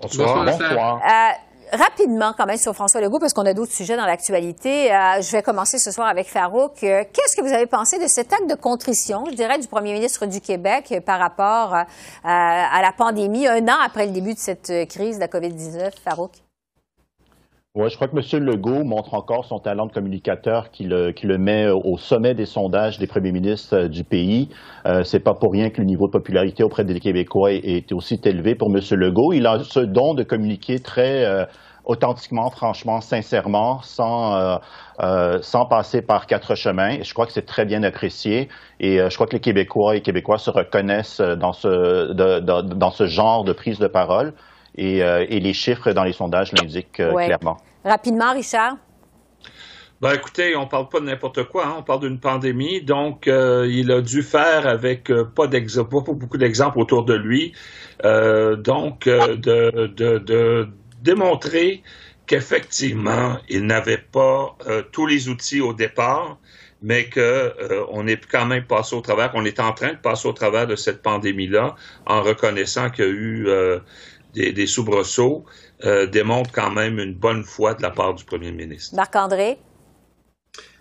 Bonsoir. 0.00 0.44
bonsoir. 0.44 1.00
Euh, 1.04 1.76
rapidement, 1.76 2.34
quand 2.36 2.44
même, 2.44 2.58
sur 2.58 2.74
François 2.74 3.00
Legault, 3.00 3.18
parce 3.18 3.32
qu'on 3.32 3.46
a 3.46 3.54
d'autres 3.54 3.72
sujets 3.72 3.96
dans 3.96 4.04
l'actualité. 4.04 4.92
Euh, 4.92 5.22
je 5.22 5.32
vais 5.32 5.42
commencer 5.42 5.78
ce 5.78 5.90
soir 5.90 6.08
avec 6.08 6.28
Farouk. 6.28 6.82
Euh, 6.82 7.04
qu'est-ce 7.12 7.34
que 7.34 7.40
vous 7.40 7.52
avez 7.52 7.66
pensé 7.66 7.98
de 7.98 8.06
cet 8.06 8.32
acte 8.32 8.50
de 8.50 8.56
contrition, 8.56 9.24
je 9.30 9.34
dirais, 9.34 9.58
du 9.58 9.68
premier 9.68 9.94
ministre 9.94 10.26
du 10.26 10.40
Québec 10.40 11.02
par 11.06 11.18
rapport 11.18 11.74
à 12.24 12.82
la 12.82 12.92
pandémie, 12.92 13.46
un 13.46 13.66
an 13.68 13.78
après 13.82 14.06
le 14.06 14.12
début 14.12 14.34
de 14.34 14.38
cette 14.38 14.72
crise 14.88 15.16
de 15.16 15.20
la 15.20 15.28
COVID-19, 15.28 15.92
Farouk? 16.04 16.32
Oui, 17.74 17.88
je 17.88 17.96
crois 17.96 18.06
que 18.06 18.36
M. 18.36 18.44
Legault 18.44 18.84
montre 18.84 19.14
encore 19.14 19.46
son 19.46 19.58
talent 19.58 19.86
de 19.86 19.92
communicateur 19.92 20.70
qui 20.70 20.84
le, 20.84 21.14
met 21.38 21.70
au 21.70 21.96
sommet 21.96 22.34
des 22.34 22.44
sondages 22.44 22.98
des 22.98 23.06
premiers 23.06 23.32
ministres 23.32 23.74
euh, 23.74 23.88
du 23.88 24.04
pays. 24.04 24.50
Euh, 24.84 25.04
c'est 25.04 25.20
pas 25.20 25.32
pour 25.32 25.52
rien 25.52 25.70
que 25.70 25.80
le 25.80 25.86
niveau 25.86 26.06
de 26.06 26.12
popularité 26.12 26.62
auprès 26.62 26.84
des 26.84 27.00
Québécois 27.00 27.50
est, 27.52 27.90
aussi 27.92 28.20
élevé 28.24 28.54
pour 28.54 28.68
M. 28.68 28.78
Legault. 28.90 29.32
Il 29.32 29.46
a 29.46 29.60
ce 29.64 29.80
don 29.80 30.12
de 30.12 30.22
communiquer 30.22 30.80
très 30.80 31.24
euh, 31.24 31.46
authentiquement, 31.86 32.50
franchement, 32.50 33.00
sincèrement, 33.00 33.80
sans, 33.80 34.60
sans 35.40 35.64
passer 35.66 36.02
par 36.02 36.26
quatre 36.26 36.54
chemins. 36.54 37.02
Je 37.02 37.12
crois 37.14 37.24
que 37.24 37.32
c'est 37.32 37.46
très 37.46 37.64
bien 37.64 37.82
apprécié. 37.82 38.50
Et 38.80 38.98
je 38.98 39.14
crois 39.14 39.26
que 39.26 39.32
les 39.32 39.40
Québécois 39.40 39.96
et 39.96 40.02
Québécois 40.02 40.38
se 40.38 40.50
reconnaissent 40.50 41.20
dans 41.20 41.52
ce, 41.52 42.12
dans 42.12 42.90
ce 42.92 43.06
genre 43.06 43.42
de 43.42 43.52
prise 43.52 43.80
de 43.80 43.88
parole. 43.88 44.34
Et, 44.76 44.98
et 44.98 45.40
les 45.40 45.52
chiffres 45.52 45.92
dans 45.92 46.04
les 46.04 46.14
sondages 46.14 46.52
l'indiquent 46.52 47.02
clairement. 47.14 47.58
Rapidement, 47.84 48.32
Richard? 48.32 48.76
Ben, 50.02 50.14
écoutez, 50.14 50.56
on 50.56 50.66
parle 50.66 50.88
pas 50.88 50.98
de 50.98 51.04
n'importe 51.04 51.44
quoi, 51.44 51.64
hein. 51.64 51.74
on 51.78 51.84
parle 51.84 52.00
d'une 52.00 52.18
pandémie, 52.18 52.82
donc 52.82 53.28
euh, 53.28 53.68
il 53.70 53.92
a 53.92 54.00
dû 54.00 54.24
faire 54.24 54.66
avec 54.66 55.12
euh, 55.12 55.22
pas, 55.22 55.46
pas 55.46 56.12
beaucoup 56.12 56.38
d'exemples 56.38 56.80
autour 56.80 57.04
de 57.04 57.14
lui, 57.14 57.52
euh, 58.04 58.56
donc 58.56 59.04
de, 59.04 59.36
de, 59.36 60.18
de, 60.18 60.68
démontrer 61.02 61.84
qu'effectivement, 62.26 63.38
il 63.48 63.64
n'avait 63.64 64.04
pas 64.10 64.56
tous 64.90 65.06
les 65.06 65.28
outils 65.28 65.60
au 65.60 65.72
départ, 65.72 66.38
mais 66.82 67.04
que 67.04 67.54
on 67.90 68.08
est 68.08 68.26
quand 68.26 68.46
même 68.46 68.64
passé 68.64 68.96
au 68.96 69.00
travers, 69.02 69.30
qu'on 69.30 69.44
est 69.44 69.60
en 69.60 69.72
train 69.72 69.92
de 69.92 69.98
passer 69.98 70.26
au 70.26 70.32
travers 70.32 70.66
de 70.66 70.74
cette 70.74 71.02
pandémie-là, 71.02 71.76
en 72.06 72.22
reconnaissant 72.22 72.90
qu'il 72.90 73.04
y 73.04 73.08
a 73.08 73.10
eu 73.10 73.48
des, 74.34 74.52
des 74.52 74.66
soubresauts, 74.66 75.44
démontre 76.12 76.52
quand 76.52 76.70
même 76.70 76.98
une 76.98 77.14
bonne 77.14 77.42
foi 77.42 77.74
de 77.74 77.82
la 77.82 77.90
part 77.90 78.14
du 78.14 78.24
premier 78.24 78.52
ministre. 78.52 78.94
Marc-André? 78.94 79.58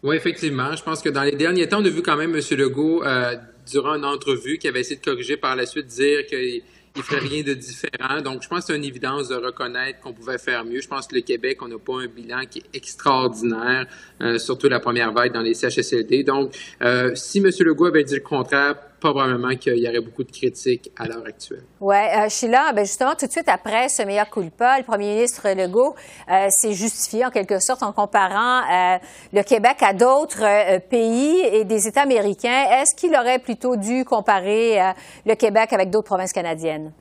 Oui, 0.04 0.16
effectivement. 0.16 0.76
Je 0.76 0.84
pense 0.84 1.02
que 1.02 1.10
dans 1.10 1.24
les 1.24 1.34
derniers 1.36 1.68
temps, 1.68 1.82
on 1.82 1.86
a 1.86 1.90
vu 1.90 2.02
quand 2.02 2.18
même 2.18 2.36
M. 2.36 2.42
Legault, 2.58 3.04
euh, 3.04 3.36
durant 3.70 3.96
une 3.96 4.06
entrevue, 4.06 4.58
qui 4.58 4.68
avait 4.68 4.82
essayé 4.82 4.96
de 4.96 5.06
corriger 5.06 5.38
par 5.38 5.56
la 5.56 5.66
suite, 5.68 5.86
dire 5.88 6.26
qu'il 6.26 6.64
ne 6.96 7.02
ferait 7.02 7.20
rien 7.20 7.44
de 7.44 7.54
différent. 7.54 8.22
Donc, 8.22 8.42
je 8.42 8.48
pense 8.48 8.62
que 8.62 8.66
c'est 8.68 8.76
une 8.76 8.84
évidence 8.84 9.28
de 9.28 9.36
reconnaître 9.36 10.00
qu'on 10.00 10.14
pouvait 10.14 10.40
faire 10.40 10.66
mieux. 10.66 10.82
Je 10.82 10.88
pense 10.88 11.08
que 11.08 11.16
le 11.16 11.22
Québec, 11.22 11.60
on 11.62 11.68
n'a 11.68 11.78
pas 11.78 12.02
un 12.02 12.08
bilan 12.08 12.42
qui 12.50 12.60
est 12.60 12.76
extraordinaire, 12.76 13.86
euh, 14.22 14.40
surtout 14.40 14.68
la 14.68 14.80
première 14.80 15.14
vague 15.14 15.34
dans 15.34 15.42
les 15.42 15.54
CHSLD. 15.54 16.24
Donc, 16.24 16.56
euh, 16.82 17.14
si 17.14 17.38
M. 17.38 17.52
Legault 17.60 17.86
avait 17.86 18.04
dit 18.04 18.16
le 18.16 18.22
contraire, 18.22 18.76
probablement 19.02 19.56
qu'il 19.56 19.78
y 19.78 19.90
aurait 19.90 20.00
beaucoup 20.00 20.24
de 20.24 20.32
critiques 20.32 20.92
à 20.98 21.08
l'heure 21.08 21.26
actuelle. 21.26 21.64
Oui, 21.82 21.96
euh, 21.96 22.30
Sheila, 22.30 22.72
ben 22.74 22.86
justement, 22.86 23.16
tout 23.20 23.26
de 23.26 23.32
suite 23.32 23.50
après 23.50 23.90
ce 23.90 24.04
meilleur 24.04 24.30
culpa, 24.30 24.78
le 24.78 24.86
premier 24.86 25.16
ministre 25.16 25.50
Legault 25.50 25.96
euh, 26.30 26.48
s'est 26.50 26.74
justifié 26.74 27.26
en 27.26 27.32
quelque 27.32 27.60
sorte 27.60 27.84
en 27.84 27.92
comparant 27.92 28.62
euh, 28.62 28.98
le 29.34 29.42
Québec 29.42 29.78
à 29.82 29.94
d'autres 29.94 30.44
euh, 30.44 30.80
pays 30.80 31.40
et 31.52 31.66
des 31.66 31.88
États 31.88 32.04
américains. 32.04 32.68
Est-ce 32.80 32.96
qu'il 32.96 33.14
aurait 33.16 33.40
plutôt 33.40 33.76
dû 33.76 34.06
comparer 34.06 34.80
le 35.26 35.36
Québec 35.36 35.74
avec 35.74 35.90
d'autres 35.90 36.08
provinces 36.08 36.34
canadiennes? 36.34 36.94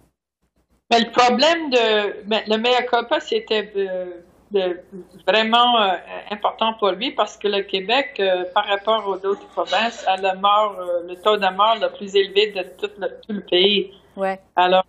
Mais 0.90 1.00
le 1.00 1.10
problème 1.10 1.70
de 1.70 2.26
ben, 2.26 2.40
le 2.48 2.56
meilleur 2.56 2.86
culpa, 2.86 3.20
c'était 3.20 3.70
de, 4.50 4.80
vraiment 5.26 5.80
euh, 5.80 5.96
important 6.30 6.74
pour 6.74 6.90
lui 6.90 7.12
parce 7.12 7.36
que 7.36 7.48
le 7.48 7.62
Québec, 7.62 8.16
euh, 8.18 8.44
par 8.54 8.66
rapport 8.66 9.06
aux 9.06 9.24
autres 9.26 9.46
provinces, 9.48 10.04
a 10.06 10.16
le, 10.16 10.38
mort, 10.38 10.76
euh, 10.78 11.06
le 11.08 11.16
taux 11.16 11.36
de 11.36 11.56
mort 11.56 11.76
le 11.80 11.88
plus 11.96 12.14
élevé 12.16 12.52
de 12.52 12.62
tout 12.78 12.90
le, 12.98 13.08
tout 13.26 13.32
le 13.32 13.42
pays. 13.42 13.92
Ouais. 14.16 14.40
Alors, 14.56 14.84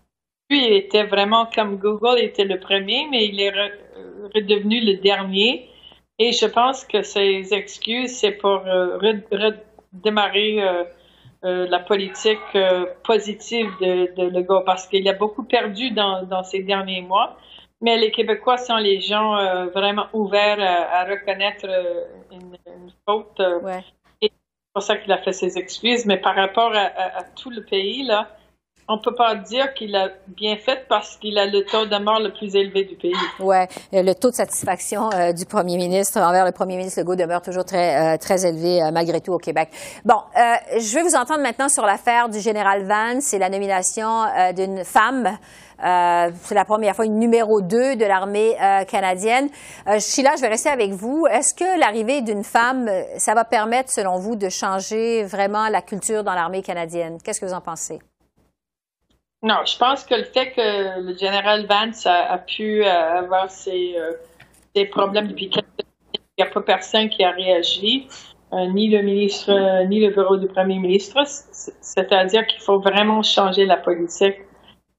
lui, 0.50 0.66
il 0.66 0.74
était 0.74 1.04
vraiment 1.04 1.46
comme 1.54 1.78
Google, 1.78 2.18
il 2.18 2.26
était 2.26 2.46
le 2.46 2.60
premier, 2.60 3.08
mais 3.10 3.26
il 3.26 3.40
est 3.40 3.54
redevenu 4.36 4.82
le 4.82 4.98
dernier. 4.98 5.70
Et 6.20 6.32
je 6.32 6.46
pense 6.46 6.84
que 6.86 7.04
ses 7.04 7.54
excuses, 7.54 8.12
c'est 8.18 8.34
pour 8.34 8.62
redémarrer 8.64 10.60
la 11.42 11.80
politique 11.80 12.40
positive 13.04 13.72
de, 13.82 14.14
de 14.16 14.30
Legault 14.30 14.62
parce 14.66 14.88
qu'il 14.88 15.08
a 15.08 15.14
beaucoup 15.14 15.44
perdu 15.44 15.92
dans, 15.92 16.24
dans 16.24 16.44
ces 16.44 16.62
derniers 16.62 17.02
mois. 17.02 17.38
Mais 17.82 17.98
les 17.98 18.12
Québécois 18.12 18.58
sont 18.58 18.78
les 18.78 19.00
gens 19.02 19.36
euh, 19.36 19.66
vraiment 19.68 20.08
ouverts 20.14 20.60
à, 20.60 21.04
reconnaître 21.06 21.66
euh, 21.68 22.06
une, 22.32 22.56
faute. 23.08 23.40
Euh, 23.40 23.60
et 24.22 24.32
c'est 24.32 24.74
pour 24.74 24.84
ça 24.84 24.98
qu'il 24.98 25.12
a 25.12 25.18
fait 25.18 25.34
ses 25.34 25.58
excuses. 25.58 26.06
Mais 26.06 26.18
par 26.18 26.36
rapport 26.36 26.74
à, 26.76 27.24
tout 27.36 27.50
le 27.50 27.64
pays, 27.64 28.04
là, 28.04 28.30
on 28.94 29.00
peut 29.00 29.16
pas 29.16 29.36
dire 29.36 29.74
qu'il 29.74 29.96
a 29.96 30.10
bien 30.28 30.56
fait 30.58 30.86
parce 30.88 31.18
qu'il 31.18 31.38
a 31.38 31.46
le 31.46 31.64
taux 31.66 31.86
de 31.86 31.98
mort 32.04 32.20
le 32.20 32.32
plus 32.32 32.56
élevé 32.56 32.84
du 32.84 32.96
pays. 32.96 33.14
Oui, 33.40 33.58
le 33.92 34.14
taux 34.14 34.30
de 34.30 34.36
satisfaction 34.36 35.10
du 35.36 35.46
premier 35.46 35.78
ministre 35.78 36.20
envers 36.20 36.46
le 36.46 36.52
premier 36.52 36.78
ministre 36.78 37.00
Legault 37.00 37.16
demeure 37.16 37.42
toujours 37.42 37.66
très, 37.66 38.18
très 38.18 38.46
élevé 38.46 38.82
malgré 38.92 39.22
tout 39.22 39.34
au 39.34 39.38
Québec. 39.38 39.70
Bon, 40.06 40.18
je 40.36 40.96
vais 40.96 41.04
vous 41.04 41.16
entendre 41.16 41.42
maintenant 41.42 41.70
sur 41.70 41.86
l'affaire 41.86 42.30
du 42.30 42.40
général 42.40 42.86
Vance 42.86 43.34
et 43.34 43.40
la 43.40 43.50
nomination 43.50 44.26
d'une 44.56 44.84
femme 44.84 45.38
euh, 45.84 46.32
c'est 46.44 46.56
la 46.56 46.66
première 46.66 46.96
fois 46.96 47.06
une 47.06 47.18
numéro 47.18 47.62
2 47.62 47.96
de 47.96 48.06
l'armée 48.06 48.56
euh, 48.62 48.84
canadienne. 48.84 49.50
Euh, 49.88 50.00
Sheila, 50.00 50.36
je 50.36 50.42
vais 50.42 50.50
rester 50.50 50.70
avec 50.70 50.92
vous. 50.92 51.26
Est-ce 51.28 51.54
que 51.54 51.80
l'arrivée 51.80 52.22
d'une 52.22 52.44
femme, 52.44 52.90
ça 53.18 53.34
va 53.34 53.46
permettre, 53.46 53.92
selon 53.92 54.18
vous, 54.18 54.36
de 54.36 54.50
changer 54.50 55.24
vraiment 55.24 55.70
la 55.70 55.82
culture 55.82 56.24
dans 56.24 56.34
l'armée 56.34 56.62
canadienne? 56.62 57.18
Qu'est-ce 57.24 57.42
que 57.42 57.46
vous 57.46 57.54
en 57.54 57.62
pensez? 57.62 58.00
Non, 59.44 59.66
je 59.66 59.78
pense 59.78 60.04
que 60.04 60.16
le 60.16 60.24
fait 60.24 60.52
que 60.52 61.02
le 61.02 61.18
général 61.18 61.66
Vance 61.66 62.06
a, 62.06 62.38
pu 62.38 62.84
avoir 62.84 63.50
ses, 63.50 63.96
problèmes 64.92 65.28
depuis 65.28 65.50
quelques 65.50 65.68
années, 65.80 66.26
il 66.38 66.44
n'y 66.44 66.44
a 66.44 66.52
pas 66.52 66.62
personne 66.62 67.10
qui 67.10 67.24
a 67.24 67.32
réagi. 67.32 68.08
ni 68.54 68.90
le 68.90 69.02
ministre, 69.02 69.86
ni 69.88 70.00
le 70.00 70.14
bureau 70.14 70.38
du 70.38 70.48
premier 70.48 70.78
ministre. 70.78 71.24
C'est-à-dire 71.26 72.46
qu'il 72.46 72.62
faut 72.62 72.80
vraiment 72.80 73.24
changer 73.24 73.66
la 73.66 73.78
politique 73.78 74.38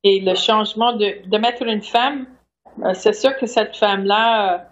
et 0.05 0.21
le 0.21 0.35
changement 0.35 0.93
de, 0.95 1.29
de 1.29 1.39
mettre 1.39 1.63
une 1.63 1.83
femme, 1.83 2.27
euh, 2.83 2.95
c'est 2.95 3.13
sûr 3.13 3.37
que 3.37 3.47
cette 3.47 3.77
femme-là 3.77 4.69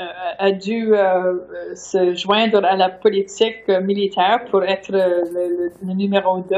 euh, 0.00 0.04
a 0.38 0.52
dû 0.52 0.94
euh, 0.94 1.74
se 1.74 2.14
joindre 2.14 2.64
à 2.64 2.76
la 2.76 2.88
politique 2.88 3.68
militaire 3.68 4.44
pour 4.50 4.62
être 4.64 4.92
le, 4.92 5.94
numéro 5.94 6.38
2. 6.40 6.56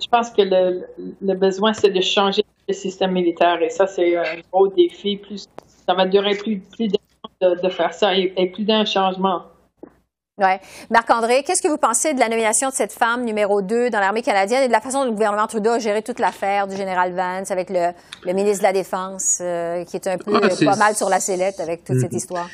Je 0.00 0.08
pense 0.08 0.30
que 0.30 0.42
le, 0.42 0.86
le 1.20 1.34
besoin, 1.34 1.72
c'est 1.72 1.90
de 1.90 2.00
changer 2.00 2.44
le 2.68 2.74
système 2.74 3.12
militaire 3.12 3.62
et 3.62 3.70
ça, 3.70 3.86
c'est 3.86 4.16
un 4.16 4.40
gros 4.52 4.68
défi. 4.68 5.16
Plus, 5.16 5.46
ça 5.86 5.94
va 5.94 6.06
durer 6.06 6.34
plus, 6.34 6.58
plus 6.58 6.88
de 6.88 6.98
de, 7.40 7.60
de 7.60 7.68
faire 7.68 7.92
ça 7.94 8.14
et 8.14 8.50
plus 8.52 8.64
d'un 8.64 8.84
changement. 8.84 9.42
Oui. 10.36 10.50
Marc-André, 10.90 11.44
qu'est-ce 11.44 11.62
que 11.62 11.68
vous 11.68 11.76
pensez 11.76 12.12
de 12.12 12.18
la 12.18 12.28
nomination 12.28 12.68
de 12.68 12.74
cette 12.74 12.92
femme 12.92 13.24
numéro 13.24 13.62
2 13.62 13.90
dans 13.90 14.00
l'armée 14.00 14.22
canadienne 14.22 14.64
et 14.64 14.66
de 14.66 14.72
la 14.72 14.80
façon 14.80 15.00
dont 15.00 15.04
le 15.04 15.12
gouvernement 15.12 15.46
Trudeau 15.46 15.70
a 15.70 15.78
géré 15.78 16.02
toute 16.02 16.18
l'affaire 16.18 16.66
du 16.66 16.76
général 16.76 17.12
Vance 17.12 17.52
avec 17.52 17.70
le, 17.70 18.32
ministre 18.32 18.58
de 18.58 18.64
la 18.64 18.72
Défense, 18.72 19.38
euh, 19.40 19.84
qui 19.84 19.94
est 19.94 20.08
un 20.08 20.18
peu 20.18 20.40
ah, 20.42 20.48
pas 20.64 20.76
mal 20.76 20.96
sur 20.96 21.08
la 21.08 21.20
sellette 21.20 21.60
avec 21.60 21.84
toute 21.84 22.00
cette 22.00 22.10
mm-hmm. 22.10 22.16
histoire? 22.16 22.48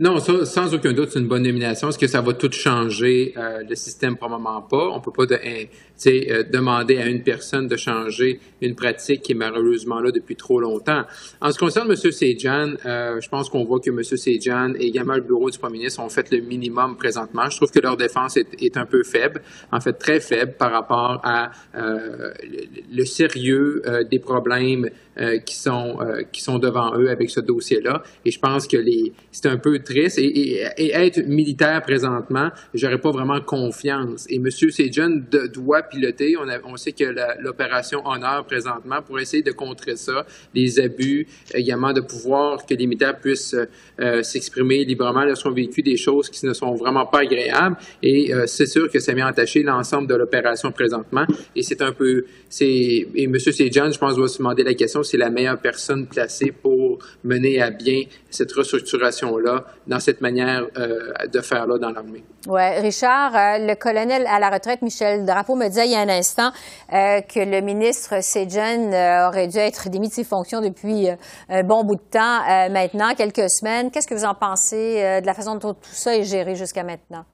Non, 0.00 0.18
sans 0.18 0.74
aucun 0.74 0.92
doute, 0.92 1.10
c'est 1.12 1.20
une 1.20 1.28
bonne 1.28 1.44
nomination. 1.44 1.88
Est-ce 1.88 2.00
que 2.00 2.08
ça 2.08 2.20
va 2.20 2.32
tout 2.32 2.50
changer 2.50 3.32
euh, 3.36 3.62
le 3.62 3.76
système? 3.76 4.16
Probablement 4.16 4.60
pas. 4.60 4.88
On 4.88 5.00
peut 5.00 5.12
pas 5.12 5.24
de, 5.24 5.36
euh, 5.36 6.42
demander 6.52 6.98
à 6.98 7.06
une 7.06 7.22
personne 7.22 7.68
de 7.68 7.76
changer 7.76 8.40
une 8.60 8.74
pratique 8.74 9.22
qui 9.22 9.30
est 9.30 9.36
malheureusement 9.36 10.00
là 10.00 10.10
depuis 10.10 10.34
trop 10.34 10.58
longtemps. 10.58 11.04
En 11.40 11.52
ce 11.52 11.58
qui 11.60 11.64
concerne 11.64 11.88
M. 11.88 11.94
Sejan, 11.94 12.72
euh, 12.84 13.20
je 13.20 13.28
pense 13.28 13.48
qu'on 13.48 13.62
voit 13.62 13.78
que 13.78 13.90
M. 13.90 14.02
Sejan 14.02 14.74
et 14.76 14.86
également 14.86 15.14
le 15.14 15.20
bureau 15.20 15.48
du 15.48 15.60
premier 15.60 15.78
ministre 15.78 16.02
ont 16.02 16.08
fait 16.08 16.28
le 16.32 16.40
minimum 16.40 16.96
présentement. 16.96 17.48
Je 17.48 17.56
trouve 17.56 17.70
que 17.70 17.78
leur 17.78 17.96
défense 17.96 18.36
est, 18.36 18.76
un 18.76 18.86
peu 18.86 19.04
faible, 19.04 19.42
en 19.70 19.78
fait 19.78 19.92
très 19.92 20.18
faible 20.18 20.54
par 20.58 20.72
rapport 20.72 21.20
à 21.22 21.52
le, 21.72 23.04
sérieux 23.04 23.80
des 24.10 24.18
problèmes 24.18 24.90
euh, 25.18 25.38
qui 25.38 25.56
sont 25.56 25.98
qui 26.32 26.42
sont 26.42 26.58
devant 26.58 26.96
eux 26.98 27.10
avec 27.10 27.30
ce 27.30 27.40
dossier-là. 27.40 28.02
Et 28.24 28.30
je 28.30 28.38
pense 28.38 28.66
que 28.66 28.76
les 28.76 29.12
c'est 29.30 29.46
un 29.46 29.58
peu 29.58 29.78
triste. 29.80 30.18
Et, 30.18 30.62
et, 30.78 30.92
être 30.94 31.18
militaire 31.26 31.82
présentement, 31.82 32.50
j'aurais 32.72 33.00
pas 33.00 33.10
vraiment 33.10 33.40
confiance. 33.40 34.26
Et 34.28 34.36
M. 34.36 34.50
Sejan 34.50 35.20
doit 35.52 35.82
piloter. 35.82 36.36
On, 36.36 36.46
on 36.72 36.76
sait 36.76 36.92
que 36.92 37.04
l'opération 37.40 38.06
Honneur 38.06 38.44
présentement 38.46 39.02
pour 39.02 39.18
essayer 39.18 39.42
de 39.42 39.52
contrer 39.52 39.96
ça, 39.96 40.26
les 40.54 40.80
abus, 40.80 41.26
également 41.52 41.92
de 41.92 42.00
pouvoir 42.00 42.66
que 42.66 42.74
les 42.74 42.86
militaires 42.86 43.18
puissent 43.18 43.56
euh, 44.00 44.22
s'exprimer 44.22 44.84
librement 44.84 45.24
lorsqu'on 45.24 45.52
vécu 45.52 45.82
des 45.82 45.96
choses 45.96 46.28
qui 46.28 46.44
ne 46.46 46.52
sont 46.52 46.74
vraiment 46.74 47.06
pas 47.06 47.20
agréables. 47.20 47.76
Et 48.02 48.34
euh, 48.34 48.46
c'est 48.46 48.66
sûr 48.66 48.90
que 48.90 48.98
ça 48.98 49.12
vient 49.12 49.28
entacher 49.28 49.62
l'ensemble 49.62 50.08
de 50.08 50.14
l'opération 50.14 50.72
présentement. 50.72 51.24
Et 51.54 51.62
c'est 51.62 51.80
un 51.82 51.92
peu, 51.92 52.24
c'est 52.48 52.64
et 52.66 53.24
M. 53.24 53.38
Sejan, 53.38 53.90
je 53.90 53.98
pense, 53.98 54.16
doit 54.16 54.28
se 54.28 54.38
demander 54.38 54.64
la 54.64 54.74
question, 54.74 55.02
c'est 55.04 55.16
la 55.16 55.30
meilleure 55.30 55.58
personne 55.58 56.06
placée 56.06 56.52
pour 56.52 56.98
mener 57.22 57.60
à 57.60 57.70
bien 57.70 58.02
cette 58.30 58.52
restructuration-là 58.52 59.64
dans 59.86 60.00
cette 60.00 60.20
manière 60.20 60.66
euh, 60.76 61.12
de 61.32 61.40
faire 61.40 61.66
là 61.66 61.78
dans 61.78 61.90
l'armée. 61.90 62.24
Oui, 62.46 62.78
Richard, 62.80 63.32
le 63.58 63.74
colonel 63.74 64.26
à 64.26 64.38
la 64.38 64.50
retraite, 64.50 64.82
Michel 64.82 65.24
Drapeau, 65.24 65.54
me 65.54 65.66
disait 65.68 65.86
il 65.86 65.92
y 65.92 65.96
a 65.96 66.00
un 66.00 66.08
instant 66.10 66.50
euh, 66.92 67.20
que 67.22 67.40
le 67.40 67.60
ministre 67.62 68.22
Sejan 68.22 68.92
euh, 68.92 69.28
aurait 69.28 69.48
dû 69.48 69.58
être 69.58 69.88
démis 69.88 70.08
de 70.08 70.12
ses 70.12 70.24
fonctions 70.24 70.60
depuis 70.60 71.08
euh, 71.08 71.16
un 71.48 71.62
bon 71.62 71.84
bout 71.84 71.96
de 71.96 72.02
temps 72.10 72.40
maintenant, 72.70 73.14
quelques 73.14 73.48
semaines. 73.50 73.90
Qu'est-ce 73.90 74.06
que 74.06 74.14
vous 74.14 74.24
en 74.24 74.34
pensez 74.34 75.20
de 75.20 75.26
la 75.26 75.34
façon 75.34 75.56
dont 75.56 75.74
tout 75.74 75.78
ça 75.82 76.16
est 76.16 76.24
géré 76.24 76.54
jusqu'à 76.54 76.82
maintenant? 76.82 77.24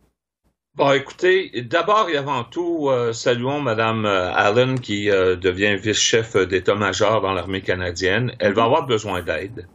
Bon, 0.80 0.92
écoutez, 0.92 1.52
d'abord 1.68 2.08
et 2.08 2.16
avant 2.16 2.42
tout, 2.42 2.88
saluons 3.12 3.60
Mme 3.60 4.06
Allen 4.06 4.80
qui 4.80 5.08
devient 5.08 5.76
vice-chef 5.76 6.36
d'état-major 6.36 7.20
dans 7.20 7.34
l'armée 7.34 7.60
canadienne. 7.60 8.34
Elle 8.38 8.54
va 8.54 8.64
avoir 8.64 8.86
besoin 8.86 9.20
d'aide. 9.20 9.68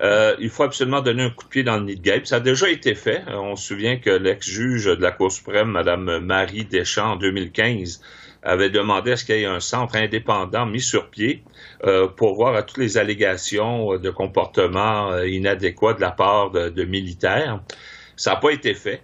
euh, 0.00 0.34
il 0.38 0.48
faut 0.48 0.62
absolument 0.62 1.02
donner 1.02 1.24
un 1.24 1.30
coup 1.30 1.44
de 1.44 1.50
pied 1.50 1.64
dans 1.64 1.76
le 1.76 1.84
nid 1.84 1.96
de 1.96 2.00
guêpe. 2.00 2.26
Ça 2.26 2.36
a 2.36 2.40
déjà 2.40 2.70
été 2.70 2.94
fait. 2.94 3.24
Euh, 3.28 3.34
on 3.36 3.56
se 3.56 3.68
souvient 3.68 3.98
que 3.98 4.08
l'ex-juge 4.08 4.86
de 4.86 5.02
la 5.02 5.10
Cour 5.12 5.30
suprême, 5.30 5.72
Mme 5.72 6.20
Marie 6.20 6.64
Deschamps, 6.64 7.12
en 7.12 7.16
2015, 7.16 8.00
avait 8.42 8.70
demandé 8.70 9.12
à 9.12 9.16
ce 9.18 9.26
qu'il 9.26 9.36
y 9.36 9.42
ait 9.42 9.46
un 9.46 9.60
centre 9.60 9.96
indépendant 9.96 10.64
mis 10.64 10.80
sur 10.80 11.10
pied 11.10 11.44
euh, 11.84 12.08
pour 12.08 12.36
voir 12.36 12.54
à 12.54 12.62
toutes 12.62 12.78
les 12.78 12.96
allégations 12.96 13.98
de 13.98 14.10
comportement 14.10 15.14
inadéquat 15.24 15.92
de 15.92 16.00
la 16.00 16.12
part 16.12 16.52
de 16.52 16.84
militaires. 16.84 17.60
Ça 18.16 18.30
n'a 18.30 18.36
pas 18.36 18.52
été 18.52 18.72
fait. 18.72 19.02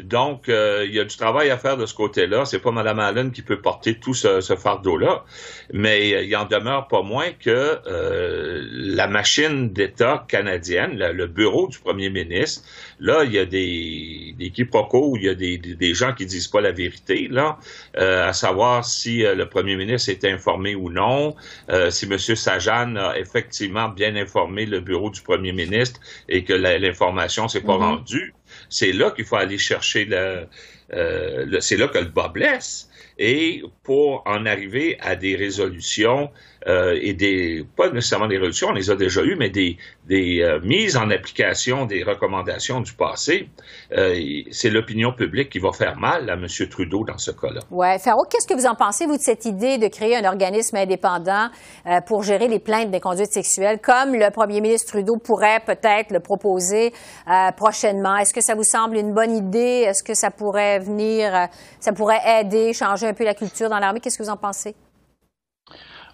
Donc, 0.00 0.48
euh, 0.48 0.84
il 0.86 0.94
y 0.94 0.98
a 0.98 1.04
du 1.04 1.16
travail 1.16 1.50
à 1.50 1.58
faire 1.58 1.76
de 1.76 1.86
ce 1.86 1.94
côté-là. 1.94 2.44
C'est 2.44 2.58
pas 2.58 2.72
Mme 2.72 2.98
Allen 2.98 3.30
qui 3.30 3.42
peut 3.42 3.60
porter 3.60 3.94
tout 3.94 4.14
ce, 4.14 4.40
fardeau-là, 4.40 5.24
mais 5.72 6.26
il 6.26 6.36
en 6.36 6.46
demeure 6.46 6.88
pas 6.88 7.02
moins 7.02 7.30
que 7.32 7.78
euh, 7.86 8.66
la 8.70 9.06
machine 9.06 9.72
d'État 9.72 10.24
canadienne, 10.28 10.96
le 10.96 11.26
bureau 11.26 11.68
du 11.68 11.78
premier 11.78 12.10
ministre, 12.10 12.62
là, 12.98 13.24
il 13.24 13.32
y 13.32 13.38
a 13.38 13.44
des, 13.44 14.34
des 14.36 14.50
quiproquos, 14.50 15.16
il 15.16 15.24
y 15.24 15.28
a 15.28 15.34
des, 15.34 15.58
des, 15.58 15.94
gens 15.94 16.12
qui 16.12 16.26
disent 16.26 16.48
pas 16.48 16.60
la 16.60 16.72
vérité, 16.72 17.28
là, 17.30 17.58
euh, 17.96 18.28
à 18.28 18.32
savoir 18.32 18.84
si 18.84 19.18
le 19.22 19.48
premier 19.48 19.76
ministre 19.76 20.10
est 20.10 20.24
informé 20.24 20.74
ou 20.74 20.90
non, 20.90 21.36
si 21.90 22.06
M. 22.06 22.18
Sajan 22.18 22.96
a 22.96 23.18
effectivement 23.18 23.88
bien 23.88 24.16
informé 24.16 24.66
le 24.66 24.80
bureau 24.80 25.10
du 25.10 25.20
premier 25.22 25.52
ministre 25.52 26.00
et 26.28 26.44
que 26.44 26.52
l'information 26.52 27.48
s'est 27.48 27.60
pas 27.60 27.76
mm-hmm. 27.76 27.96
rendue. 27.96 28.34
C'est 28.68 28.92
là 28.92 29.10
qu'il 29.10 29.24
faut 29.24 29.36
aller 29.36 29.58
chercher 29.58 30.04
le, 30.04 30.46
euh, 30.92 31.60
c'est 31.60 31.76
là 31.76 31.88
que 31.88 31.98
le 31.98 32.06
bas 32.06 32.28
blesse. 32.28 32.88
Et 33.18 33.62
pour 33.84 34.22
en 34.26 34.44
arriver 34.44 34.98
à 35.00 35.14
des 35.16 35.36
résolutions 35.36 36.30
euh, 36.66 36.98
et 37.00 37.12
des, 37.12 37.64
pas 37.76 37.90
nécessairement 37.90 38.26
des 38.26 38.36
résolutions, 38.36 38.68
on 38.68 38.72
les 38.72 38.90
a 38.90 38.96
déjà 38.96 39.22
eues, 39.22 39.36
mais 39.38 39.50
des, 39.50 39.76
des 40.06 40.40
euh, 40.42 40.60
mises 40.62 40.96
en 40.96 41.10
application 41.10 41.84
des 41.84 42.02
recommandations 42.02 42.80
du 42.80 42.94
passé, 42.94 43.48
euh, 43.92 44.14
c'est 44.50 44.70
l'opinion 44.70 45.12
publique 45.12 45.50
qui 45.50 45.58
va 45.58 45.72
faire 45.72 45.98
mal 45.98 46.30
à 46.30 46.34
M. 46.34 46.46
Trudeau 46.70 47.04
dans 47.04 47.18
ce 47.18 47.30
cas-là. 47.30 47.60
Oui. 47.70 47.98
Farouk, 47.98 48.28
qu'est-ce 48.30 48.46
que 48.46 48.54
vous 48.54 48.66
en 48.66 48.74
pensez, 48.74 49.06
vous, 49.06 49.16
de 49.16 49.22
cette 49.22 49.44
idée 49.44 49.78
de 49.78 49.88
créer 49.88 50.16
un 50.16 50.24
organisme 50.24 50.76
indépendant 50.76 51.48
pour 52.06 52.22
gérer 52.22 52.48
les 52.48 52.58
plaintes 52.58 52.90
des 52.90 53.00
conduites 53.00 53.32
sexuelles, 53.32 53.78
comme 53.82 54.14
le 54.14 54.30
premier 54.30 54.60
ministre 54.60 54.92
Trudeau 54.92 55.16
pourrait 55.22 55.60
peut-être 55.66 56.10
le 56.10 56.20
proposer 56.20 56.92
prochainement? 57.56 58.16
Est-ce 58.16 58.32
que 58.32 58.40
ça 58.40 58.54
vous 58.54 58.64
semble 58.64 58.96
une 58.96 59.12
bonne 59.12 59.34
idée? 59.34 59.84
Est-ce 59.86 60.02
que 60.02 60.14
ça 60.14 60.30
pourrait 60.30 60.78
venir, 60.78 61.48
ça 61.80 61.92
pourrait 61.92 62.20
aider, 62.40 62.72
changer 62.72 63.06
un 63.06 63.14
peu 63.14 63.24
la 63.24 63.34
culture 63.34 63.68
dans 63.68 63.78
l'armée? 63.78 64.00
Qu'est-ce 64.00 64.18
que 64.18 64.22
vous 64.22 64.30
en 64.30 64.36
pensez? 64.36 64.74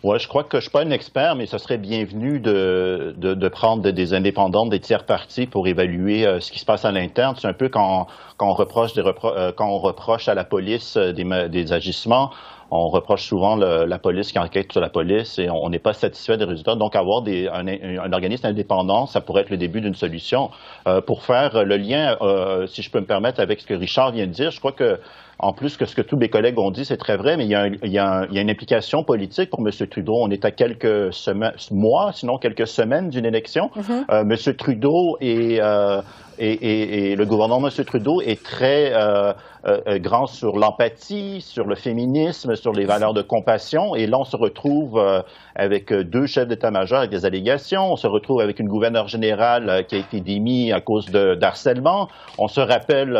Oui, 0.03 0.19
je 0.19 0.27
crois 0.29 0.45
que 0.45 0.57
je 0.57 0.63
suis 0.63 0.71
pas 0.71 0.81
un 0.81 0.91
expert, 0.93 1.37
mais 1.37 1.45
ce 1.45 1.59
serait 1.59 1.77
bienvenu 1.77 2.41
de, 2.41 3.15
de, 3.19 3.35
de 3.35 3.49
prendre 3.49 3.83
des 3.83 4.15
indépendants, 4.15 4.65
des 4.67 4.81
tiers 4.81 5.05
partis 5.05 5.47
pour 5.47 5.69
évaluer 5.69 6.27
euh, 6.27 6.41
ce 6.41 6.51
qui 6.51 6.59
se 6.59 6.65
passe 6.65 6.87
à 6.87 6.91
l'interne. 6.91 7.35
C'est 7.37 7.49
un 7.49 7.53
peu 7.53 7.69
quand, 7.69 8.07
quand, 8.39 8.49
on 8.49 8.55
reproche 8.55 8.95
des 8.95 9.03
euh, 9.03 9.53
quand 9.53 9.69
on 9.69 9.79
reproche 9.79 10.27
à 10.29 10.35
la 10.35 10.45
police 10.45 10.97
euh, 10.97 11.13
des, 11.13 11.49
des 11.51 11.73
agissements, 11.75 12.31
on 12.71 12.89
reproche 12.89 13.25
souvent 13.25 13.57
la 13.57 13.99
police 13.99 14.31
qui 14.33 14.39
enquête 14.39 14.71
sur 14.71 14.81
la 14.81 14.91
police 14.91 15.39
et 15.39 15.51
on 15.51 15.69
n'est 15.71 15.81
pas 15.81 15.93
satisfait 15.93 16.37
des 16.37 16.45
résultats. 16.45 16.77
Donc, 16.77 16.95
avoir 16.95 17.23
des, 17.23 17.49
un, 17.49 17.67
un, 17.67 18.13
organisme 18.13 18.47
indépendant, 18.47 19.07
ça 19.07 19.21
pourrait 19.21 19.43
être 19.43 19.51
le 19.51 19.57
début 19.57 19.81
d'une 19.81 19.95
solution. 19.95 20.51
Euh, 20.87 21.01
pour 21.01 21.25
faire 21.25 21.65
le 21.65 21.77
lien, 21.77 22.17
euh, 22.21 22.67
si 22.67 22.83
je 22.83 22.91
peux 22.91 23.01
me 23.01 23.07
permettre, 23.07 23.41
avec 23.41 23.61
ce 23.61 23.67
que 23.67 23.75
Richard 23.75 24.13
vient 24.13 24.27
de 24.27 24.33
dire, 24.33 24.53
je 24.53 24.61
crois 24.61 24.73
que 24.73 25.01
en 25.43 25.53
plus 25.53 25.77
que 25.77 25.87
ce 25.87 25.95
que 25.95 26.03
tous 26.03 26.17
mes 26.17 26.29
collègues 26.29 26.59
ont 26.59 26.71
dit, 26.71 26.85
c'est 26.85 26.97
très 26.97 27.17
vrai, 27.17 27.37
mais 27.37 27.45
il 27.45 27.51
y, 27.51 27.55
a 27.55 27.67
il, 27.67 27.91
y 27.91 27.99
a 27.99 28.27
il 28.29 28.37
y, 28.37 28.39
a 28.39 28.43
une 28.43 28.51
implication 28.51 29.03
politique 29.05 29.51
pour 29.51 29.61
M. 29.61 29.71
Trudeau. 29.89 30.15
On 30.21 30.31
est 30.31 30.45
à 30.45 30.51
quelques 30.51 31.13
semaines, 31.13 31.53
mois, 31.71 32.13
sinon 32.13 32.39
quelques 32.39 32.67
semaines 32.67 33.09
d'une 33.09 33.25
élection. 33.25 33.71
Mm-hmm. 33.77 34.05
euh, 34.11 34.21
M. 34.21 34.55
Trudeau 34.57 35.17
est, 35.21 35.61
euh, 35.61 36.03
et, 36.41 37.17
le 37.17 37.27
gouvernement 37.27 37.69
M. 37.69 37.85
Trudeau 37.85 38.21
est 38.23 38.43
très 38.43 38.93
euh, 38.95 39.33
euh, 39.67 39.99
grand 39.99 40.27
sur 40.27 40.57
l'empathie, 40.57 41.43
sur 41.43 41.67
le 41.67 41.75
féminisme, 41.75 42.57
sur 42.57 42.73
les 42.73 42.87
valeurs 42.87 43.13
de 43.13 43.21
compassion. 43.21 43.95
Et 43.95 44.07
là, 44.07 44.19
on 44.19 44.25
se 44.25 44.37
retrouve 44.37 44.99
euh, 44.99 45.21
avec 45.55 45.93
deux 45.93 46.25
chefs 46.25 46.49
d'état-major 46.49 47.01
avec 47.01 47.11
des 47.11 47.27
allégations. 47.27 47.93
On 47.93 47.97
se 47.97 48.07
retrouve 48.07 48.41
avec 48.41 48.59
une 48.59 48.69
gouverneure 48.69 49.09
générale 49.09 49.69
euh, 49.69 49.83
qui 49.83 49.97
a 49.97 49.99
été 49.99 50.21
démise 50.21 50.73
à 50.73 50.81
cause 50.81 51.07
d'harcèlement. 51.11 52.09
On 52.39 52.49
se 52.49 52.61
rappelle, 52.61 53.19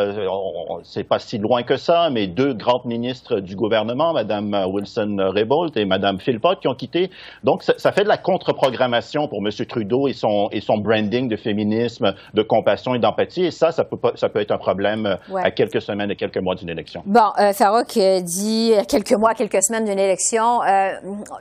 c'est 0.83 1.05
pas 1.05 1.19
si 1.19 1.37
loin 1.37 1.63
que 1.63 1.77
ça, 1.77 2.09
mais 2.11 2.27
deux 2.27 2.55
grandes 2.55 2.87
ministres 2.87 3.41
du 3.41 3.55
gouvernement, 3.55 4.15
Mme 4.15 4.65
Wilson-Raybould 4.67 5.77
et 5.77 5.85
Mme 5.85 6.21
Philpott, 6.21 6.59
qui 6.61 6.69
ont 6.69 6.75
quitté. 6.75 7.11
Donc, 7.45 7.63
ça, 7.63 7.75
ça 7.77 7.93
fait 7.93 8.05
de 8.05 8.09
la 8.09 8.17
contre-programmation 8.17 9.29
pour 9.29 9.41
M. 9.41 9.51
Trudeau 9.67 10.09
et 10.09 10.15
son, 10.15 10.49
et 10.53 10.61
son 10.61 10.79
branding 10.79 11.29
de 11.29 11.37
féminisme, 11.37 12.15
de 12.33 12.43
compassion 12.43 12.95
et 12.95 12.99
d'empathie 12.99 13.10
et 13.19 13.51
ça, 13.51 13.73
ça 13.73 13.85
peut, 13.85 13.97
ça 14.15 14.29
peut 14.29 14.41
être 14.41 14.51
un 14.51 14.59
problème 14.59 15.07
euh, 15.07 15.37
à 15.43 15.51
quelques 15.51 15.81
semaines 15.83 16.11
et 16.11 16.17
quelques 16.17 16.39
mois 16.39 16.55
d'une 16.55 16.69
élection. 16.69 17.03
Bon, 17.07 17.33
euh, 17.39 17.53
Farouk 17.53 17.97
euh, 17.97 18.21
dit 18.21 18.73
quelques 18.89 19.13
mois, 19.13 19.35
quelques 19.35 19.63
semaines 19.63 19.85
d'une 19.85 19.99
élection. 19.99 20.63
Euh, 20.63 20.93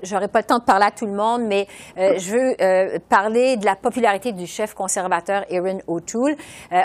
J'aurai 0.03 0.27
pas 0.27 0.39
le 0.39 0.45
temps 0.45 0.59
de 0.59 0.63
parler 0.63 0.85
à 0.85 0.91
tout 0.91 1.05
le 1.05 1.13
monde, 1.13 1.41
mais 1.43 1.67
je 1.97 2.31
veux 2.31 2.99
parler 3.09 3.57
de 3.57 3.65
la 3.65 3.75
popularité 3.75 4.31
du 4.31 4.45
chef 4.47 4.73
conservateur 4.73 5.43
Erin 5.49 5.79
O'Toole. 5.87 6.35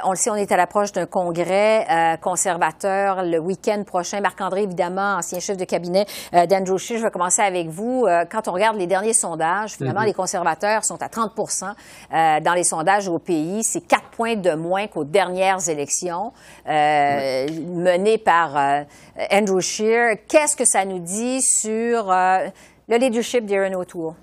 on 0.04 0.10
le 0.10 0.16
sait, 0.16 0.30
on 0.30 0.34
est 0.34 0.50
à 0.50 0.56
l'approche 0.56 0.92
d'un 0.92 1.06
congrès 1.06 1.86
conservateur 2.20 3.22
le 3.22 3.38
week-end 3.38 3.82
prochain. 3.84 4.20
Marc-André, 4.20 4.62
évidemment, 4.62 5.16
ancien 5.16 5.38
chef 5.40 5.56
de 5.56 5.64
cabinet 5.64 6.06
d'Andrew 6.32 6.78
Scheer. 6.78 6.98
Je 6.98 7.04
vais 7.04 7.10
commencer 7.10 7.42
avec 7.42 7.68
vous. 7.68 8.06
quand 8.30 8.48
on 8.48 8.52
regarde 8.52 8.76
les 8.76 8.86
derniers 8.86 9.12
sondages, 9.12 9.72
finalement, 9.72 10.00
mm-hmm. 10.00 10.06
les 10.06 10.14
conservateurs 10.14 10.84
sont 10.84 11.00
à 11.02 11.08
30% 11.08 12.42
dans 12.42 12.54
les 12.54 12.64
sondages 12.64 13.08
au 13.08 13.18
pays. 13.18 13.62
C'est 13.62 13.86
quatre 13.86 14.08
points 14.10 14.36
de 14.36 14.54
moins 14.54 14.73
qu'aux 14.92 15.04
dernières 15.04 15.68
élections 15.68 16.32
euh, 16.68 17.46
menées 17.66 18.18
par 18.18 18.56
euh, 18.56 18.82
Andrew 19.30 19.60
Scheer. 19.60 20.16
Qu'est-ce 20.28 20.56
que 20.56 20.64
ça 20.64 20.84
nous 20.84 20.98
dit 20.98 21.40
sur 21.40 22.10
euh, 22.10 22.46
le 22.88 22.96
leadership 22.96 23.46
d'Aaron 23.46 23.80
O'Toole? 23.80 24.14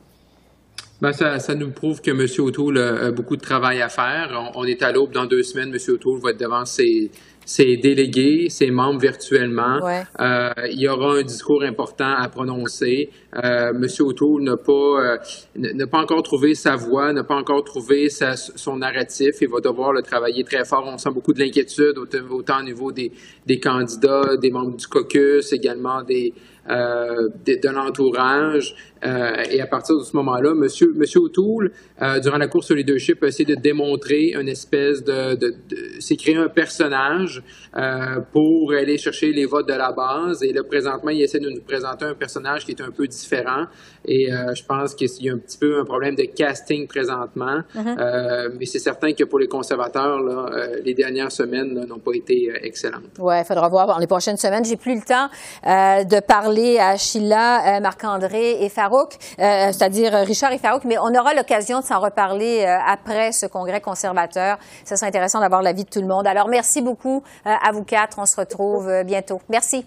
Ben, 1.02 1.14
ça, 1.14 1.40
ça, 1.40 1.56
nous 1.56 1.72
prouve 1.72 2.00
que 2.02 2.12
M. 2.12 2.28
O'Toole 2.46 2.78
a 2.78 3.12
beaucoup 3.12 3.36
de 3.36 3.42
travail 3.42 3.82
à 3.82 3.90
faire. 3.90 4.52
On, 4.54 4.64
est 4.66 4.84
à 4.84 4.92
l'aube 4.92 5.12
dans 5.12 5.26
deux 5.26 5.42
semaines. 5.42 5.74
M. 5.74 5.80
O'Toole 5.96 6.20
va 6.20 6.30
être 6.30 6.40
devant 6.40 6.64
ses, 6.66 7.10
ses 7.52 7.76
délégués, 7.76 8.48
ses 8.48 8.72
membres 8.72 9.02
virtuellement. 9.02 9.80
Euh, 9.86 10.50
il 10.72 10.80
y 10.80 10.88
aura 10.88 11.18
un 11.18 11.24
discours 11.24 11.64
important 11.64 12.14
à 12.16 12.30
prononcer. 12.30 13.10
Euh, 13.44 13.74
Monsieur 13.74 14.06
O'Toole 14.06 14.44
n'a 14.44 14.56
pas, 14.56 14.72
euh, 14.72 15.18
n'a 15.56 15.88
pas 15.88 16.00
encore 16.00 16.24
trouvé 16.24 16.54
sa 16.54 16.78
voix, 16.78 17.12
n'a 17.12 17.26
pas 17.26 17.36
encore 17.36 17.64
trouvé 17.66 18.08
sa, 18.08 18.38
son 18.38 18.78
narratif. 18.78 19.36
Il 19.42 19.50
va 19.50 19.60
devoir 19.60 19.92
le 19.92 20.02
travailler 20.02 20.46
très 20.46 20.64
fort. 20.64 20.86
On 20.88 20.98
sent 20.98 21.10
beaucoup 21.14 21.34
de 21.34 21.40
l'inquiétude, 21.40 21.98
autant 22.30 22.62
au 22.62 22.64
niveau 22.64 22.94
des, 22.94 23.12
des 23.46 23.60
candidats, 23.60 24.38
des 24.42 24.50
membres 24.50 24.78
du 24.78 24.88
caucus, 24.88 25.52
également 25.52 26.04
des, 26.04 26.34
euh, 26.70 27.30
de, 27.46 27.60
de 27.62 27.70
l'entourage. 27.74 28.76
Euh, 29.04 29.32
et 29.50 29.60
à 29.62 29.66
partir 29.66 29.98
de 29.98 30.04
ce 30.04 30.16
moment-là, 30.18 30.54
Monsieur, 30.54 30.94
Monsieur 30.96 31.22
O'Toole, 31.22 31.72
euh, 32.02 32.20
durant 32.20 32.38
la 32.38 32.48
course 32.48 32.70
au 32.70 32.76
leadership, 32.76 33.24
a 33.24 33.28
essayé 33.28 33.56
de 33.56 33.60
démontrer 33.60 34.34
une 34.40 34.48
espèce 34.48 35.04
de, 35.04 35.34
de, 35.36 35.56
de 35.70 35.78
c'est 36.00 36.16
créer 36.16 36.36
un 36.36 36.50
personnage 36.50 37.42
euh, 37.76 38.20
pour 38.32 38.74
aller 38.74 39.00
chercher 39.00 39.32
les 39.32 39.46
votes 39.46 39.68
de 39.68 39.74
la 39.74 39.92
base. 39.92 40.44
Et 40.44 40.54
là, 40.54 40.62
présentement, 40.64 41.10
il 41.10 41.24
essaie 41.24 41.40
de 41.40 41.50
nous 41.50 41.62
présenter 41.62 42.06
un 42.06 42.14
personnage 42.14 42.64
qui 42.64 42.74
est 42.74 42.82
un 42.82 42.92
peu 42.92 43.08
différent. 43.08 43.66
Et 44.06 44.28
je 44.30 44.64
pense 44.66 44.96
qu'il 44.96 45.08
y 45.22 45.30
a 45.30 45.34
un 45.34 45.38
petit 45.38 45.58
peu 45.58 45.80
un 45.80 45.86
problème 45.86 46.16
de 46.16 46.24
casting 46.24 46.88
présentement. 46.88 47.62
Mm-hmm. 47.76 48.58
mais 48.58 48.66
c'est 48.66 48.80
certain 48.80 49.14
que 49.14 49.24
pour 49.24 49.40
les 49.40 49.48
conservateurs, 49.48 50.20
là, 50.22 50.50
les 50.84 50.94
dernières 50.94 51.32
semaines 51.32 51.86
n'ont 51.88 52.00
pas 52.00 52.14
été 52.14 52.52
excellentes. 52.62 53.18
Ouais, 53.20 53.42
il 53.42 53.46
faudra 53.46 53.70
voir 53.70 53.88
dans 53.88 54.00
les 54.00 54.08
prochaines 54.08 54.38
semaines. 54.38 54.66
J'ai 54.66 54.78
plus 54.78 54.96
le 54.96 55.02
temps 55.02 55.30
de 55.64 56.20
parler 56.20 56.51
à 56.80 56.98
Sheila, 56.98 57.80
Marc-André 57.82 58.64
et 58.64 58.70
Farouk, 58.70 59.18
c'est-à-dire 59.38 60.14
Richard 60.14 60.52
et 60.52 60.58
Farouk, 60.58 60.84
mais 60.86 60.98
on 60.98 61.14
aura 61.16 61.34
l'occasion 61.34 61.80
de 61.80 61.86
s'en 61.86 62.00
reparler 62.00 62.66
après 62.66 63.32
ce 63.32 63.46
congrès 63.46 63.82
conservateur. 63.82 64.58
Ça 64.84 64.96
serait 64.96 65.08
intéressant 65.08 65.40
d'avoir 65.40 65.62
l'avis 65.62 65.84
de 65.84 65.90
tout 65.90 66.02
le 66.02 66.08
monde. 66.08 66.28
Alors, 66.28 66.48
merci 66.48 66.82
beaucoup 66.82 67.24
à 67.46 67.72
vous 67.72 67.84
quatre. 67.84 68.18
On 68.20 68.26
se 68.26 68.36
retrouve 68.36 68.88
euh, 68.88 69.04
bientôt. 69.04 69.42
Merci. 69.50 69.86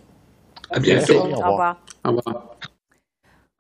À 0.71 0.79
bientôt. 0.79 1.21
Au 1.21 1.51
revoir. 1.51 1.77
Au 2.05 2.11
revoir. 2.11 2.57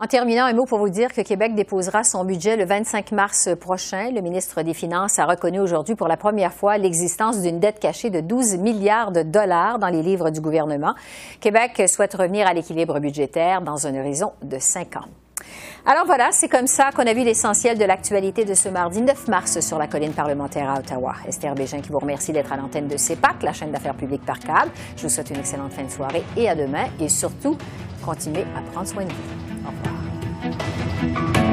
En 0.01 0.09
terminant, 0.09 0.45
un 0.45 0.53
mot 0.55 0.65
pour 0.65 0.81
vous 0.81 0.89
dire 0.89 1.13
que 1.13 1.21
Québec 1.21 1.55
déposera 1.55 2.03
son 2.03 2.25
budget 2.25 2.57
le 2.57 2.65
25 2.65 3.13
mars 3.13 3.49
prochain. 3.61 4.11
Le 4.11 4.23
ministre 4.23 4.63
des 4.63 4.75
Finances 4.75 5.21
a 5.21 5.25
reconnu 5.25 5.61
aujourd'hui 5.61 5.95
pour 5.95 6.09
la 6.09 6.17
première 6.17 6.53
fois 6.53 6.79
l'existence 6.79 7.41
d'une 7.43 7.61
dette 7.61 7.79
cachée 7.79 8.11
de 8.11 8.19
12 8.19 8.57
milliards 8.57 9.13
de 9.13 9.23
dollars 9.23 9.79
dans 9.79 9.87
les 9.87 10.03
livres 10.03 10.31
du 10.31 10.41
gouvernement. 10.41 10.97
Québec 11.39 11.81
souhaite 11.87 12.15
revenir 12.15 12.45
à 12.49 12.55
l'équilibre 12.55 12.99
budgétaire 12.99 13.63
dans 13.63 13.87
un 13.87 13.97
horizon 13.97 14.33
de 14.43 14.59
cinq 14.59 14.97
ans. 14.97 15.07
Alors 15.87 16.07
voilà, 16.07 16.31
c'est 16.33 16.49
comme 16.49 16.67
ça 16.67 16.91
qu'on 16.91 17.07
a 17.07 17.15
vu 17.15 17.23
l'essentiel 17.23 17.79
de 17.79 17.85
l'actualité 17.85 18.45
de 18.45 18.55
ce 18.55 18.69
mardi 18.69 19.01
9 19.01 19.29
mars 19.29 19.61
sur 19.61 19.79
la 19.79 19.87
colline 19.87 20.13
parlementaire 20.13 20.71
à 20.71 20.81
Ottawa. 20.81 21.15
Esther 21.29 21.55
Bégin 21.55 21.81
qui 21.81 21.91
vous 21.91 22.01
remercie 22.01 22.33
d'être 22.33 22.53
à 22.53 22.57
l'antenne 22.57 22.89
de 22.89 22.97
CEPAC, 22.97 23.45
la 23.45 23.53
chaîne 23.53 23.71
d'affaires 23.71 23.95
publiques 23.95 24.27
par 24.27 24.41
câble. 24.41 24.73
Je 24.97 25.05
vous 25.05 25.09
souhaite 25.09 25.31
une 25.31 25.39
excellente 25.39 25.73
fin 25.73 25.85
de 25.85 25.91
soirée 25.91 26.25
et 26.37 26.49
à 26.49 26.57
demain. 26.57 26.87
Et 26.99 27.09
surtout, 27.09 27.57
continuez 28.05 28.45
à 28.57 28.73
prendre 28.73 28.89
soin 28.89 29.05
de 29.05 29.11
vous. 29.11 29.44
Au 29.65 29.71
revoir. 29.71 31.44